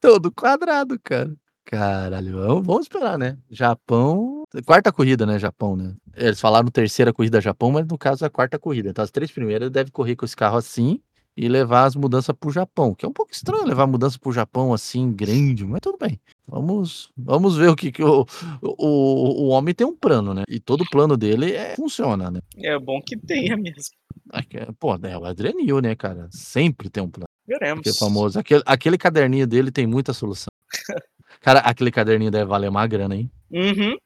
Todo 0.00 0.32
quadrado, 0.32 0.98
cara. 1.02 1.34
Caralho, 1.70 2.32
vamos, 2.32 2.66
vamos 2.66 2.82
esperar, 2.82 3.16
né? 3.16 3.38
Japão. 3.48 4.42
Quarta 4.66 4.90
corrida, 4.90 5.24
né? 5.24 5.38
Japão, 5.38 5.76
né? 5.76 5.94
Eles 6.16 6.40
falaram 6.40 6.66
terceira 6.66 7.12
corrida 7.12 7.40
Japão, 7.40 7.70
mas 7.70 7.86
no 7.86 7.96
caso 7.96 8.24
é 8.24 8.26
a 8.26 8.30
quarta 8.30 8.58
corrida. 8.58 8.90
Então 8.90 9.04
as 9.04 9.10
três 9.12 9.30
primeiras 9.30 9.70
devem 9.70 9.92
correr 9.92 10.16
com 10.16 10.24
esse 10.24 10.34
carro 10.34 10.56
assim 10.56 11.00
e 11.36 11.48
levar 11.48 11.84
as 11.84 11.94
mudanças 11.94 12.34
pro 12.34 12.50
Japão. 12.50 12.92
Que 12.92 13.06
é 13.06 13.08
um 13.08 13.12
pouco 13.12 13.30
estranho 13.32 13.64
levar 13.64 13.86
mudança 13.86 14.18
pro 14.18 14.32
Japão 14.32 14.74
assim, 14.74 15.12
grande, 15.12 15.64
mas 15.64 15.80
tudo 15.80 15.96
bem. 15.96 16.20
Vamos, 16.44 17.12
vamos 17.16 17.56
ver 17.56 17.68
o 17.68 17.76
que, 17.76 17.92
que 17.92 18.02
o, 18.02 18.26
o, 18.60 19.44
o 19.44 19.48
homem 19.50 19.72
tem 19.72 19.86
um 19.86 19.94
plano, 19.94 20.34
né? 20.34 20.42
E 20.48 20.58
todo 20.58 20.84
plano 20.90 21.16
dele 21.16 21.52
é, 21.52 21.76
funciona, 21.76 22.32
né? 22.32 22.40
É 22.56 22.76
bom 22.80 23.00
que 23.00 23.16
tenha 23.16 23.56
mesmo. 23.56 23.94
Aqui, 24.30 24.58
Pô, 24.80 24.96
é 25.04 25.16
o 25.16 25.24
Adrenil, 25.24 25.80
né, 25.80 25.94
cara? 25.94 26.26
Sempre 26.32 26.90
tem 26.90 27.00
um 27.00 27.08
plano. 27.08 27.28
Veremos. 27.46 27.84
Que 27.84 27.90
é 27.90 27.94
famoso. 27.94 28.40
Aquele, 28.40 28.62
aquele 28.66 28.98
caderninho 28.98 29.46
dele 29.46 29.70
tem 29.70 29.86
muita 29.86 30.12
solução. 30.12 30.50
Cara, 31.40 31.60
aquele 31.60 31.90
caderninho 31.90 32.30
deve 32.30 32.44
valer 32.44 32.68
uma 32.68 32.86
grana, 32.86 33.14
hein? 33.16 33.30
Uhum. 33.50 33.96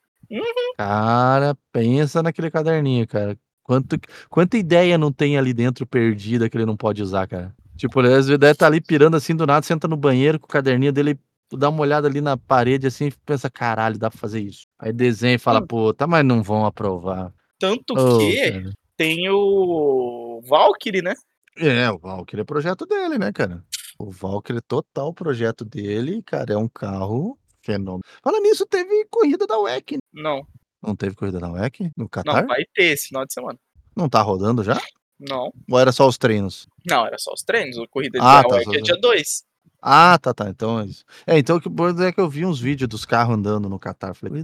Cara, 0.76 1.56
pensa 1.72 2.22
naquele 2.22 2.50
caderninho, 2.50 3.06
cara. 3.06 3.36
Quanto, 3.62 3.98
quanta 4.28 4.56
ideia 4.56 4.98
não 4.98 5.10
tem 5.12 5.38
ali 5.38 5.52
dentro 5.54 5.86
perdida 5.86 6.48
que 6.48 6.56
ele 6.56 6.66
não 6.66 6.76
pode 6.76 7.02
usar, 7.02 7.26
cara? 7.26 7.54
Tipo, 7.76 8.00
ele 8.00 8.08
às 8.08 8.26
vezes 8.26 8.38
deve 8.38 8.52
estar 8.52 8.66
ali 8.66 8.80
pirando 8.80 9.16
assim 9.16 9.34
do 9.34 9.46
nada, 9.46 9.64
senta 9.64 9.88
no 9.88 9.96
banheiro 9.96 10.38
com 10.38 10.46
o 10.46 10.48
caderninho 10.50 10.92
dele, 10.92 11.18
dá 11.52 11.68
uma 11.70 11.80
olhada 11.80 12.06
ali 12.06 12.20
na 12.20 12.36
parede 12.36 12.86
assim 12.86 13.06
e 13.06 13.12
pensa, 13.26 13.50
caralho, 13.50 13.98
dá 13.98 14.10
pra 14.10 14.18
fazer 14.18 14.40
isso. 14.40 14.66
Aí 14.78 14.92
desenha 14.92 15.34
e 15.34 15.38
fala, 15.38 15.60
Hum. 15.60 15.66
puta, 15.66 16.06
mas 16.06 16.24
não 16.24 16.42
vão 16.42 16.64
aprovar. 16.66 17.32
Tanto 17.58 17.94
Ô, 17.94 18.18
que 18.18 18.50
cara. 18.50 18.70
tem 18.96 19.28
o 19.30 20.40
Valkyrie, 20.46 21.02
né? 21.02 21.14
É, 21.56 21.90
o 21.90 21.98
Valkyrie 21.98 22.42
é 22.42 22.44
projeto 22.44 22.84
dele, 22.86 23.18
né, 23.18 23.32
cara? 23.32 23.62
O 23.98 24.10
Valkyrie 24.10 24.60
total 24.60 25.12
projeto 25.14 25.64
dele, 25.64 26.22
cara, 26.22 26.52
é 26.54 26.56
um 26.56 26.68
carro 26.68 27.38
fenômeno. 27.62 28.02
Fala 28.22 28.40
nisso, 28.40 28.66
teve 28.66 29.04
corrida 29.10 29.46
da 29.46 29.58
WEC. 29.58 29.98
Não. 30.12 30.46
Não 30.82 30.94
teve 30.94 31.14
corrida 31.14 31.38
da 31.40 31.50
WEC? 31.50 31.84
No 31.96 32.04
Não, 32.04 32.08
Qatar? 32.08 32.46
vai 32.46 32.64
ter 32.74 32.92
esse 32.92 33.08
final 33.08 33.24
de 33.24 33.32
semana. 33.32 33.58
Não 33.96 34.08
tá 34.08 34.20
rodando 34.20 34.62
já? 34.62 34.80
Não. 35.18 35.52
Ou 35.70 35.78
era 35.78 35.92
só 35.92 36.06
os 36.08 36.18
treinos? 36.18 36.66
Não, 36.84 37.06
era 37.06 37.16
só 37.18 37.32
os 37.32 37.42
treinos. 37.42 37.78
A 37.78 37.86
corrida 37.88 38.18
Ah, 38.20 38.42
de 38.42 38.48
tá, 38.48 38.62
só- 38.62 38.74
é 38.74 38.80
dia 38.80 38.96
2. 39.00 39.44
Ah, 39.86 40.18
tá, 40.18 40.32
tá. 40.32 40.48
Então 40.48 40.80
é 40.80 40.86
isso. 40.86 41.04
É, 41.26 41.38
então 41.38 41.60
que 41.60 41.68
bom 41.68 41.90
é 42.02 42.10
que 42.10 42.18
eu 42.18 42.26
vi 42.26 42.46
uns 42.46 42.58
vídeos 42.58 42.88
dos 42.88 43.04
carros 43.04 43.34
andando 43.36 43.68
no 43.68 43.78
Qatar. 43.78 44.14
Falei. 44.14 44.42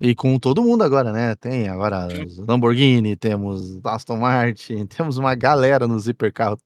E 0.00 0.12
com 0.12 0.36
todo 0.40 0.60
mundo 0.60 0.82
agora, 0.82 1.12
né? 1.12 1.36
Tem 1.36 1.68
agora 1.68 2.08
Lamborghini, 2.36 3.14
temos 3.14 3.78
Aston 3.84 4.16
Martin, 4.16 4.84
temos 4.90 5.18
uma 5.18 5.36
galera 5.36 5.86
nos 5.86 6.08
hipercarros. 6.08 6.58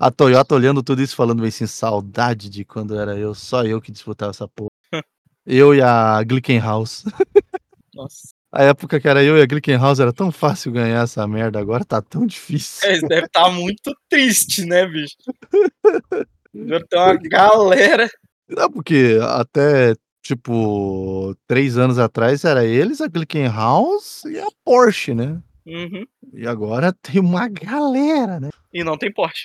A 0.00 0.10
Toyota 0.10 0.52
olhando 0.56 0.82
tudo 0.82 1.00
isso, 1.00 1.14
falando 1.14 1.42
bem 1.42 1.48
assim, 1.48 1.64
saudade 1.64 2.50
de 2.50 2.64
quando 2.64 2.98
era 2.98 3.16
eu, 3.16 3.36
só 3.36 3.62
eu 3.62 3.80
que 3.80 3.92
disputava 3.92 4.30
essa 4.30 4.48
porra. 4.48 4.70
Eu 5.46 5.74
e 5.74 5.82
a 5.82 6.22
Glickenhaus. 6.24 7.04
Nossa. 7.94 8.30
A 8.50 8.62
época 8.62 8.98
que 8.98 9.06
era 9.06 9.22
eu 9.22 9.36
e 9.36 9.42
a 9.42 9.46
Glickenhaus 9.46 10.00
era 10.00 10.10
tão 10.10 10.32
fácil 10.32 10.72
ganhar 10.72 11.02
essa 11.02 11.26
merda, 11.28 11.58
agora 11.58 11.84
tá 11.84 12.00
tão 12.00 12.24
difícil. 12.24 12.88
Eles 12.88 13.02
devem 13.02 13.26
estar 13.26 13.50
muito 13.50 13.94
tristes, 14.08 14.64
né, 14.64 14.86
bicho? 14.86 15.16
Ter 16.54 16.96
uma 16.96 17.16
galera. 17.16 18.08
Não, 18.48 18.70
porque 18.70 19.18
até 19.22 19.94
Tipo, 20.24 21.36
três 21.46 21.76
anos 21.76 21.98
atrás 21.98 22.44
era 22.44 22.64
eles, 22.64 23.02
a 23.02 23.08
Glickenhaus 23.08 24.24
e 24.24 24.40
a 24.40 24.46
Porsche, 24.64 25.14
né? 25.14 25.38
Uhum. 25.66 26.06
E 26.32 26.46
agora 26.46 26.94
tem 26.94 27.20
uma 27.20 27.46
galera, 27.46 28.40
né? 28.40 28.48
E 28.72 28.82
não 28.82 28.96
tem 28.96 29.12
Porsche. 29.12 29.44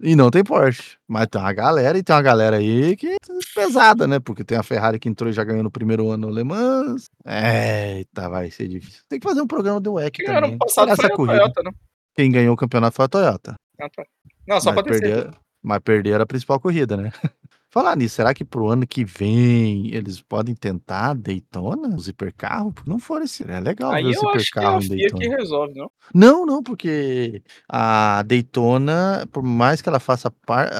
E 0.00 0.16
não 0.16 0.32
tem 0.32 0.42
Porsche. 0.42 0.96
Mas 1.06 1.28
tem 1.28 1.40
uma 1.40 1.52
galera, 1.52 1.96
e 1.96 2.02
tem 2.02 2.14
uma 2.14 2.22
galera 2.22 2.56
aí 2.56 2.96
que 2.96 3.06
é 3.06 3.16
pesada, 3.54 4.08
né? 4.08 4.18
Porque 4.18 4.42
tem 4.42 4.58
a 4.58 4.64
Ferrari 4.64 4.98
que 4.98 5.08
entrou 5.08 5.30
e 5.30 5.32
já 5.32 5.44
ganhou 5.44 5.62
no 5.62 5.70
primeiro 5.70 6.10
ano 6.10 6.26
no 6.26 6.34
Le 6.34 6.42
Mans. 6.42 7.04
Eita, 7.24 8.28
vai 8.28 8.50
ser 8.50 8.66
difícil. 8.66 9.00
Tem 9.08 9.20
que 9.20 9.28
fazer 9.28 9.42
um 9.42 9.46
programa 9.46 9.80
do 9.80 9.92
WEC 9.92 10.24
também. 10.24 10.50
ano 10.50 10.58
passado 10.58 10.90
Essa 10.90 11.02
foi 11.02 11.06
a 11.12 11.16
corrida. 11.16 11.38
Toyota, 11.38 11.62
né? 11.62 11.70
Quem 12.16 12.32
ganhou 12.32 12.54
o 12.54 12.58
campeonato 12.58 12.96
foi 12.96 13.04
a 13.04 13.08
Toyota. 13.08 13.54
Ah, 13.80 13.88
tá. 13.88 14.04
Não, 14.44 14.60
só 14.60 14.72
mas, 14.72 14.82
pra 14.82 14.92
ter 14.92 15.00
perder, 15.00 15.30
mas 15.64 15.80
perderam 15.80 16.22
a 16.22 16.26
principal 16.26 16.60
corrida, 16.60 16.96
né? 16.96 17.10
Falar 17.70 17.96
nisso, 17.96 18.14
será 18.14 18.32
que 18.32 18.44
pro 18.44 18.68
ano 18.68 18.86
que 18.86 19.04
vem 19.04 19.92
eles 19.92 20.20
podem 20.20 20.54
tentar 20.54 21.12
Daytona, 21.14 21.96
os 21.96 22.06
hipercarros? 22.06 22.72
Porque 22.72 22.88
não 22.88 23.00
for 23.00 23.20
esse. 23.20 23.42
É 23.50 23.58
legal 23.58 23.90
Aí 23.90 24.04
ver 24.04 24.10
os 24.10 24.22
eu 24.22 24.28
acho 24.28 24.52
que 24.52 24.58
é 24.60 24.62
a 24.62 24.78
hipercarros 24.78 24.86
FIA 24.86 25.08
que 25.08 25.28
resolve, 25.28 25.74
não? 25.74 25.90
Não, 26.14 26.46
não, 26.46 26.62
porque 26.62 27.42
a 27.68 28.22
Daytona, 28.22 29.26
por 29.32 29.42
mais 29.42 29.82
que 29.82 29.88
ela 29.88 29.98
faça 29.98 30.30
parte. 30.30 30.72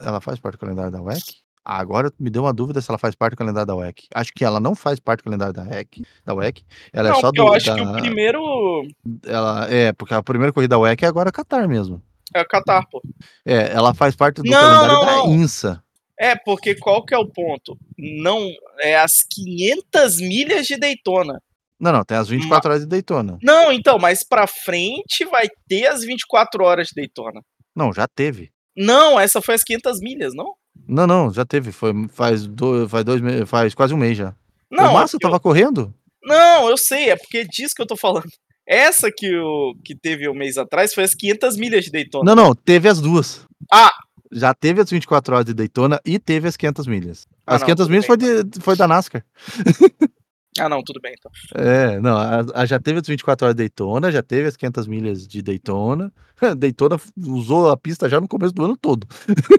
Ela 0.00 0.20
faz 0.20 0.38
parte 0.38 0.54
do 0.54 0.60
calendário 0.60 0.92
da 0.92 1.02
WEC? 1.02 1.20
Agora 1.64 2.12
me 2.16 2.30
deu 2.30 2.44
uma 2.44 2.52
dúvida 2.52 2.80
se 2.80 2.88
ela 2.88 2.98
faz 2.98 3.16
parte 3.16 3.32
do 3.32 3.38
calendário 3.38 3.66
da 3.66 3.74
WEC. 3.74 4.06
Acho 4.14 4.32
que 4.32 4.44
ela 4.44 4.60
não 4.60 4.76
faz 4.76 5.00
parte 5.00 5.22
do 5.22 5.24
calendário 5.24 5.52
da 5.52 5.64
WEC. 5.64 6.04
Da 6.24 6.32
WEC. 6.32 6.62
Ela 6.92 7.08
não, 7.10 7.16
é 7.16 7.20
só 7.20 7.32
do. 7.32 7.42
eu 7.42 7.52
acho 7.54 7.66
da, 7.66 7.74
que 7.74 7.82
o 7.82 7.92
primeiro 7.92 8.86
ela, 9.24 9.66
é, 9.68 9.92
porque 9.92 10.14
a 10.14 10.22
primeira 10.22 10.52
corrida 10.52 10.76
da 10.76 10.78
WEC 10.78 11.04
é 11.04 11.08
agora 11.08 11.32
Qatar 11.32 11.68
mesmo. 11.68 12.00
É 12.34 12.40
o 12.42 12.46
Qatar, 12.46 12.86
pô. 12.90 13.02
É, 13.44 13.72
ela 13.72 13.94
faz 13.94 14.14
parte 14.16 14.42
do 14.42 14.50
Não, 14.50 14.52
calendário 14.60 14.94
não, 14.94 15.04
da 15.06 15.16
não. 15.16 15.34
INSA. 15.34 15.82
É, 16.18 16.34
porque 16.34 16.74
qual 16.74 17.04
que 17.04 17.14
é 17.14 17.18
o 17.18 17.26
ponto? 17.26 17.76
Não, 17.98 18.48
é 18.80 18.96
as 18.96 19.18
500 19.30 20.16
milhas 20.20 20.66
de 20.66 20.76
Daytona. 20.76 21.40
Não, 21.78 21.92
não, 21.92 22.04
tem 22.04 22.16
as 22.16 22.28
24 22.28 22.70
horas 22.70 22.82
de 22.82 22.88
Daytona. 22.88 23.38
Não, 23.42 23.70
então, 23.70 23.98
mas 23.98 24.22
pra 24.22 24.46
frente 24.46 25.26
vai 25.30 25.46
ter 25.68 25.86
as 25.86 26.02
24 26.02 26.64
horas 26.64 26.88
de 26.88 26.94
Daytona. 26.94 27.42
Não, 27.74 27.92
já 27.92 28.08
teve. 28.08 28.50
Não, 28.74 29.20
essa 29.20 29.42
foi 29.42 29.54
as 29.54 29.62
500 29.62 30.00
milhas, 30.00 30.34
não? 30.34 30.54
Não, 30.88 31.06
não, 31.06 31.32
já 31.32 31.44
teve. 31.44 31.70
Foi, 31.72 31.92
faz, 32.08 32.46
do, 32.46 32.88
faz, 32.88 33.04
dois, 33.04 33.20
faz 33.46 33.74
quase 33.74 33.92
um 33.92 33.98
mês 33.98 34.16
já. 34.16 34.34
Não, 34.70 34.90
o 34.90 34.94
Massa 34.94 35.16
eu- 35.16 35.20
tava 35.20 35.38
correndo? 35.38 35.94
não, 36.24 36.68
eu 36.68 36.76
sei, 36.78 37.10
é 37.10 37.16
porque 37.16 37.38
é 37.38 37.44
disso 37.44 37.74
que 37.74 37.82
eu 37.82 37.86
tô 37.86 37.96
falando. 37.96 38.26
Essa 38.66 39.10
que, 39.16 39.34
o, 39.36 39.74
que 39.84 39.94
teve 39.94 40.28
um 40.28 40.34
mês 40.34 40.58
atrás 40.58 40.92
foi 40.92 41.04
as 41.04 41.14
500 41.14 41.56
milhas 41.56 41.84
de 41.84 41.90
Daytona. 41.92 42.34
Não, 42.34 42.44
não, 42.44 42.54
teve 42.54 42.88
as 42.88 43.00
duas. 43.00 43.46
Ah! 43.72 43.92
Já 44.32 44.52
teve 44.52 44.80
as 44.80 44.90
24 44.90 45.34
horas 45.34 45.46
de 45.46 45.54
Daytona 45.54 46.00
e 46.04 46.18
teve 46.18 46.48
as 46.48 46.56
500 46.56 46.86
milhas. 46.88 47.26
Ah, 47.46 47.54
As 47.54 47.60
não, 47.60 47.66
500 47.66 47.84
tudo 47.84 47.90
milhas 47.92 48.06
foi, 48.06 48.16
de, 48.16 48.60
foi 48.60 48.76
da 48.76 48.88
NASCAR. 48.88 49.24
Ah, 50.58 50.70
não, 50.70 50.82
tudo 50.82 50.98
bem, 51.02 51.14
então. 51.18 51.30
É, 51.54 52.00
não, 52.00 52.16
a, 52.16 52.42
a- 52.54 52.64
já 52.64 52.80
teve 52.80 52.98
as 52.98 53.06
24 53.06 53.44
horas 53.44 53.54
de 53.54 53.58
Daytona, 53.62 54.10
já 54.10 54.22
teve 54.22 54.48
as 54.48 54.56
500 54.56 54.86
milhas 54.86 55.28
de 55.28 55.42
Daytona. 55.42 56.10
Daytona 56.56 56.98
usou 57.26 57.68
a 57.70 57.76
pista 57.76 58.08
já 58.08 58.18
no 58.18 58.26
começo 58.26 58.54
do 58.54 58.64
ano 58.64 58.74
todo. 58.74 59.06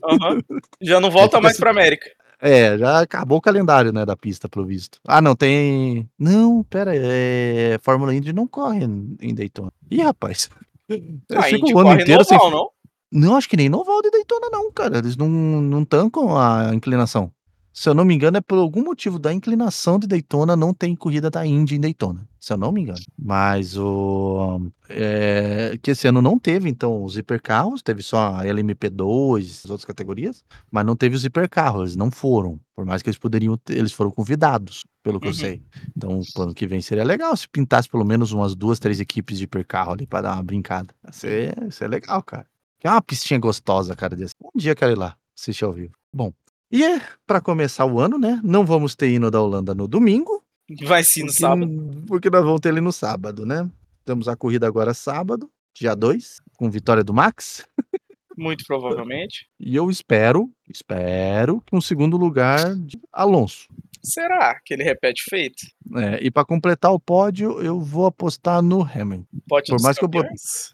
Aham. 0.04 0.40
Já 0.82 1.00
não 1.00 1.12
volta 1.12 1.38
fica 1.38 1.42
mais 1.44 1.54
assim- 1.54 1.60
pra 1.62 1.70
América. 1.70 2.10
É, 2.40 2.78
já 2.78 3.02
acabou 3.02 3.40
o 3.40 3.42
calendário, 3.42 3.92
né, 3.92 4.06
da 4.06 4.16
pista, 4.16 4.48
pelo 4.48 4.66
visto. 4.66 5.00
Ah, 5.08 5.22
não, 5.22 5.36
tem... 5.36 6.08
Não, 6.20 6.64
pera, 6.64 6.92
é... 6.96 7.80
Fórmula 7.82 8.14
Indy 8.14 8.32
não 8.32 8.48
corre 8.48 8.84
em 8.84 9.34
Daytona. 9.34 9.72
Ih, 9.90 10.02
rapaz. 10.02 10.50
A 11.36 11.44
Fica 11.44 11.66
o 11.76 11.80
ano 11.80 12.00
inteiro 12.00 12.24
sem... 12.24 12.38
normal, 12.38 12.52
não? 12.52 12.78
Não, 13.10 13.38
acho 13.38 13.50
que 13.50 13.58
nem 13.58 13.70
no 13.70 13.80
oval 13.80 14.02
de 14.02 14.12
Daytona 14.12 14.50
não, 14.52 14.72
cara. 14.72 14.98
Eles 14.98 15.16
não, 15.16 15.30
não 15.30 15.86
tancam 15.86 16.38
a 16.38 16.72
inclinação. 16.74 17.32
Se 17.80 17.88
eu 17.88 17.94
não 17.94 18.04
me 18.04 18.16
engano, 18.16 18.38
é 18.38 18.42
por 18.42 18.58
algum 18.58 18.84
motivo 18.84 19.20
da 19.20 19.32
inclinação 19.32 20.00
de 20.00 20.08
Daytona 20.08 20.56
não 20.56 20.74
tem 20.74 20.96
corrida 20.96 21.30
da 21.30 21.46
Indy 21.46 21.76
em 21.76 21.80
Daytona. 21.80 22.28
Se 22.40 22.52
eu 22.52 22.58
não 22.58 22.72
me 22.72 22.82
engano. 22.82 22.98
Mas 23.16 23.78
o. 23.78 24.60
É, 24.90 25.78
que 25.80 25.92
esse 25.92 26.08
ano 26.08 26.20
não 26.20 26.40
teve, 26.40 26.68
então, 26.70 27.04
os 27.04 27.16
hipercarros, 27.18 27.84
teve 27.84 28.02
só 28.02 28.34
a 28.34 28.44
LMP2, 28.44 29.62
as 29.64 29.70
outras 29.70 29.86
categorias, 29.86 30.44
mas 30.72 30.84
não 30.88 30.96
teve 30.96 31.16
os 31.16 31.24
hipercarros, 31.24 31.82
eles 31.82 31.96
não 31.96 32.10
foram. 32.10 32.60
Por 32.76 32.84
mais 32.84 33.04
que 33.04 33.10
eles 33.10 33.20
poderiam 33.20 33.56
ter, 33.58 33.78
eles 33.78 33.92
foram 33.92 34.10
convidados, 34.10 34.84
pelo 35.04 35.20
que 35.20 35.28
eu 35.28 35.32
Uhum. 35.32 35.38
sei. 35.38 35.62
Então, 35.96 36.20
o 36.36 36.42
ano 36.42 36.56
que 36.56 36.66
vem 36.66 36.82
seria 36.82 37.04
legal 37.04 37.38
se 37.38 37.48
pintasse 37.48 37.88
pelo 37.88 38.04
menos 38.04 38.32
umas 38.32 38.56
duas, 38.56 38.80
três 38.80 39.00
equipes 39.00 39.38
de 39.38 39.44
hipercarro 39.44 39.92
ali 39.92 40.08
pra 40.08 40.22
dar 40.22 40.34
uma 40.34 40.42
brincada. 40.44 40.96
Ia 41.24 41.70
ser 41.70 41.88
legal, 41.90 42.24
cara. 42.24 42.48
Que 42.80 42.88
é 42.88 42.90
uma 42.90 43.04
pistinha 43.04 43.40
gostosa, 43.40 43.96
cara, 43.96 44.16
desse. 44.16 44.34
Um 44.44 44.58
dia 44.58 44.72
eu 44.72 44.76
quero 44.76 44.94
ir 44.94 44.98
lá, 44.98 45.16
assistir 45.38 45.64
ao 45.64 45.74
vivo. 45.74 45.94
Bom, 46.12 46.34
e 46.72 46.84
é, 46.84 47.02
pra 47.26 47.40
começar 47.40 47.86
o 47.86 48.00
ano, 48.00 48.18
né? 48.18 48.40
Não 48.44 48.66
vamos 48.66 48.96
ter 48.96 49.10
hino 49.10 49.32
da 49.32 49.42
Holanda 49.42 49.74
no 49.74 49.88
domingo. 49.88 50.44
Vai 50.84 51.04
sim 51.04 51.22
no 51.22 51.28
porque, 51.28 51.40
sábado. 51.40 52.04
Porque 52.08 52.30
nós 52.30 52.44
vamos 52.44 52.60
ter 52.60 52.70
ele 52.70 52.82
no 52.82 52.92
sábado, 52.92 53.46
né? 53.46 53.70
Temos 54.04 54.28
a 54.28 54.36
corrida 54.36 54.68
agora 54.68 54.94
sábado, 54.94 55.50
dia 55.74 55.96
2, 55.96 56.42
com 56.58 56.70
vitória 56.70 57.04
do 57.04 57.14
Max. 57.14 57.66
Muito 58.38 58.64
provavelmente. 58.66 59.48
E 59.60 59.76
eu 59.76 59.90
espero, 59.90 60.50
espero 60.70 61.62
que 61.66 61.76
um 61.76 61.82
segundo 61.82 62.18
lugar 62.18 62.76
de 62.76 63.00
Alonso. 63.12 63.68
Será 64.04 64.58
que 64.64 64.74
ele 64.74 64.84
repete 64.84 65.24
feito? 65.30 65.66
É, 65.96 66.24
e 66.24 66.32
para 66.32 66.46
completar 66.46 66.94
o 66.94 67.00
pódio, 67.00 67.60
eu 67.62 67.80
vou 67.80 68.06
apostar 68.06 68.62
no 68.62 68.82
Hamilton. 68.82 69.26
Pode 69.50 69.72
Por 69.72 69.82
mais 69.82 69.98
que 69.98 70.06
eu 70.06 70.10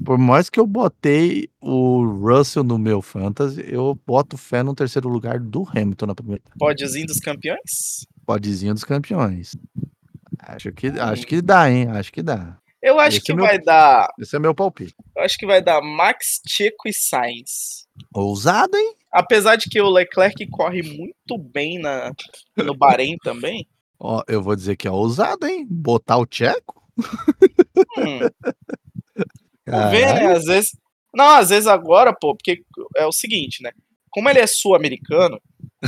Por 0.05 0.17
mais 0.17 0.49
que 0.49 0.59
eu 0.59 0.67
botei 0.67 1.49
o 1.59 2.03
Russell 2.05 2.63
no 2.63 2.77
meu 2.77 3.01
fantasy, 3.01 3.63
eu 3.67 3.97
boto 4.05 4.37
fé 4.37 4.61
no 4.61 4.75
terceiro 4.75 5.09
lugar 5.09 5.39
do 5.39 5.67
Hamilton 5.67 6.05
na 6.05 6.15
primeira 6.15 6.43
Pódiozinho 6.59 7.07
dos 7.07 7.19
campeões? 7.19 8.05
podzinho 8.25 8.73
dos 8.73 8.83
campeões. 8.83 9.55
Acho 10.39 10.71
que, 10.71 10.87
acho 10.87 11.27
que 11.27 11.41
dá, 11.41 11.69
hein? 11.69 11.87
Acho 11.89 12.11
que 12.11 12.21
dá. 12.21 12.57
Eu 12.83 12.99
acho 12.99 13.17
Esse 13.17 13.25
que 13.25 13.31
é 13.31 13.35
meu- 13.35 13.45
vai 13.45 13.57
dar. 13.57 14.09
Esse 14.19 14.35
é 14.35 14.39
meu 14.39 14.53
palpite. 14.53 14.93
Eu 15.15 15.23
acho 15.23 15.37
que 15.37 15.45
vai 15.45 15.61
dar 15.63 15.81
Max, 15.81 16.41
Checo 16.45 16.85
e 16.85 16.93
Sainz. 16.93 17.87
Ousado, 18.13 18.75
hein? 18.75 18.93
Apesar 19.09 19.55
de 19.55 19.69
que 19.69 19.79
o 19.79 19.89
Leclerc 19.89 20.45
corre 20.47 20.83
muito 20.83 21.37
bem 21.37 21.79
na, 21.79 22.11
no 22.57 22.75
Bahrein 22.75 23.15
também. 23.23 23.65
Ó, 23.97 24.21
eu 24.27 24.43
vou 24.43 24.53
dizer 24.53 24.75
que 24.75 24.85
é 24.85 24.91
ousado, 24.91 25.47
hein? 25.47 25.65
Botar 25.69 26.17
o 26.17 26.25
Tcheco? 26.25 26.83
Hum, 27.97 28.19
ver, 29.91 30.13
né? 30.13 30.33
Às 30.33 30.43
vezes. 30.43 30.71
Não, 31.15 31.29
às 31.37 31.49
vezes 31.49 31.67
agora, 31.67 32.13
pô, 32.13 32.35
porque 32.35 32.63
é 32.97 33.05
o 33.05 33.11
seguinte, 33.13 33.63
né? 33.63 33.71
Como 34.09 34.29
ele 34.29 34.39
é 34.39 34.47
sul-americano 34.47 35.39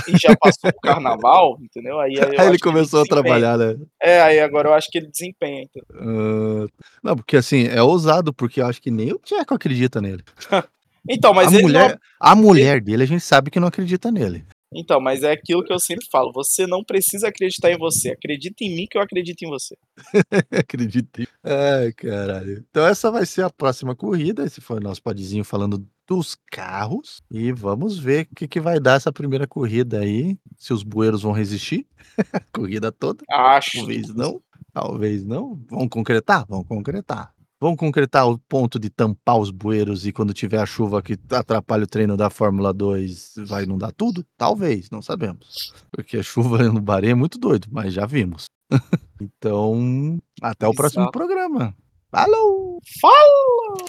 e 0.07 0.17
já 0.17 0.35
passou 0.37 0.69
o 0.69 0.81
carnaval, 0.81 1.57
entendeu? 1.61 1.99
Aí, 1.99 2.13
aí 2.19 2.37
Aí 2.37 2.47
ele 2.47 2.59
começou 2.59 3.01
a 3.01 3.03
desempenha. 3.03 3.23
trabalhar, 3.23 3.57
né? 3.57 3.75
É, 4.01 4.21
aí 4.21 4.39
agora 4.39 4.69
eu 4.69 4.73
acho 4.73 4.89
que 4.89 4.97
ele 4.97 5.07
desempenha. 5.07 5.67
Ah, 5.93 6.65
não, 7.03 7.15
porque 7.15 7.37
assim, 7.37 7.67
é 7.67 7.81
ousado, 7.81 8.33
porque 8.33 8.61
eu 8.61 8.65
acho 8.67 8.81
que 8.81 8.91
nem 8.91 9.11
o 9.13 9.19
Tcheco 9.19 9.53
acredita 9.53 10.01
nele. 10.01 10.23
Então, 11.07 11.35
mas 11.35 11.53
a, 11.53 11.53
ele 11.53 11.61
mulher, 11.61 11.91
não. 11.91 11.97
a 12.19 12.35
mulher 12.35 12.81
dele, 12.81 13.03
a 13.03 13.05
gente 13.05 13.23
sabe 13.23 13.51
que 13.51 13.59
não 13.59 13.67
acredita 13.67 14.11
nele. 14.11 14.43
Então, 14.73 14.99
mas 14.99 15.23
é 15.23 15.31
aquilo 15.31 15.63
que 15.63 15.71
eu 15.71 15.79
sempre 15.79 16.05
falo. 16.11 16.33
Você 16.33 16.65
não 16.67 16.83
precisa 16.83 17.27
acreditar 17.27 17.71
em 17.71 17.77
você. 17.77 18.11
Acredita 18.11 18.63
em 18.63 18.75
mim 18.75 18.87
que 18.89 18.97
eu 18.97 19.01
acredito 19.01 19.43
em 19.43 19.49
você. 19.49 19.77
Acreditei. 20.51 21.27
Ai, 21.43 21.93
caralho. 21.93 22.65
Então 22.69 22.85
essa 22.85 23.09
vai 23.11 23.25
ser 23.25 23.43
a 23.43 23.49
próxima 23.49 23.95
corrida. 23.95 24.43
Esse 24.43 24.59
foi 24.59 24.77
o 24.77 24.83
nosso 24.83 25.01
podzinho 25.01 25.45
falando 25.45 25.87
dos 26.07 26.37
carros. 26.51 27.21
E 27.29 27.51
vamos 27.51 27.97
ver 27.97 28.27
o 28.31 28.35
que, 28.35 28.47
que 28.47 28.59
vai 28.59 28.79
dar 28.79 28.95
essa 28.95 29.11
primeira 29.11 29.47
corrida 29.47 29.99
aí. 29.99 30.37
Se 30.57 30.73
os 30.73 30.83
bueiros 30.83 31.21
vão 31.21 31.31
resistir. 31.31 31.85
a 32.33 32.39
corrida 32.51 32.91
toda. 32.91 33.23
Acho. 33.29 33.77
Talvez 33.77 34.13
não. 34.13 34.41
Talvez 34.73 35.23
não. 35.23 35.59
Vão 35.69 35.87
concretar? 35.87 36.45
Vão 36.47 36.63
concretar. 36.63 37.33
Vão 37.59 37.75
concretar 37.75 38.27
o 38.27 38.37
ponto 38.37 38.77
de 38.77 38.89
tampar 38.89 39.37
os 39.37 39.49
bueiros 39.49 40.05
e 40.05 40.11
quando 40.11 40.33
tiver 40.33 40.59
a 40.59 40.65
chuva 40.65 41.01
que 41.01 41.17
atrapalha 41.31 41.85
o 41.85 41.87
treino 41.87 42.17
da 42.17 42.29
Fórmula 42.29 42.73
2 42.73 43.35
vai 43.47 43.63
inundar 43.63 43.93
tudo? 43.93 44.25
Talvez, 44.37 44.89
não 44.89 45.01
sabemos. 45.01 45.73
Porque 45.89 46.17
a 46.17 46.23
chuva 46.23 46.61
no 46.63 46.81
Bahrein 46.81 47.11
é 47.11 47.15
muito 47.15 47.39
doido, 47.39 47.67
mas 47.71 47.93
já 47.93 48.05
vimos. 48.05 48.49
então, 49.21 50.19
até 50.41 50.67
o 50.67 50.73
próximo 50.75 51.09
programa. 51.11 51.73
Falou! 52.11 52.79
Fala! 53.01 53.85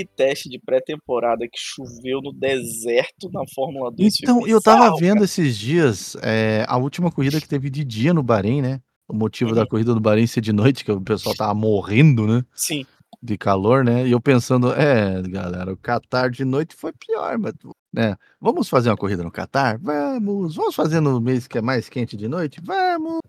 Aquele 0.00 0.06
teste 0.16 0.48
de 0.48 0.58
pré-temporada 0.60 1.46
que 1.50 1.58
choveu 1.58 2.20
no 2.22 2.32
deserto 2.32 3.30
na 3.32 3.42
Fórmula 3.54 3.90
2 3.90 4.16
foi 4.18 4.28
Então, 4.28 4.46
eu 4.46 4.60
tava 4.60 4.84
bizarro, 4.84 4.96
vendo 4.98 5.14
cara. 5.14 5.24
esses 5.24 5.56
dias, 5.58 6.16
eh, 6.22 6.64
a 6.68 6.76
última 6.76 7.10
corrida 7.10 7.40
que 7.40 7.48
teve 7.48 7.68
de 7.70 7.84
dia 7.84 8.14
no 8.14 8.22
Bahrein, 8.22 8.62
né, 8.62 8.80
o 9.08 9.14
motivo 9.14 9.54
da 9.54 9.62
Uhum. 9.62 9.66
corrida 9.66 9.94
do 9.94 10.00
Bahrein 10.00 10.26
ser 10.26 10.40
de 10.40 10.52
noite, 10.52 10.84
que 10.84 10.92
o 10.92 11.00
pessoal 11.00 11.32
estava 11.32 11.54
morrendo, 11.54 12.26
né, 12.26 12.44
Sim. 12.54 12.84
de 13.22 13.38
calor, 13.38 13.84
né, 13.84 14.06
e 14.06 14.12
eu 14.12 14.20
pensando: 14.20 14.72
"É, 14.74 15.22
galera, 15.22 15.72
o 15.72 15.76
Qatar 15.78 16.30
de 16.30 16.44
noite 16.44 16.76
foi 16.76 16.92
pior, 16.92 17.38
mas, 17.38 17.54
né, 17.92 18.16
vamos 18.40 18.68
fazer 18.68 18.90
uma 18.90 18.96
corrida 18.96 19.24
no 19.24 19.32
Qatar? 19.32 19.78
Vamos. 19.82 20.56
Vamos 20.56 20.74
fazer 20.76 21.00
no 21.00 21.20
mês 21.20 21.46
que 21.48 21.58
é 21.58 21.62
mais 21.62 21.88
quente 21.88 22.16
de 22.16 22.28
noite? 22.28 22.60
Vamos". 22.64 23.20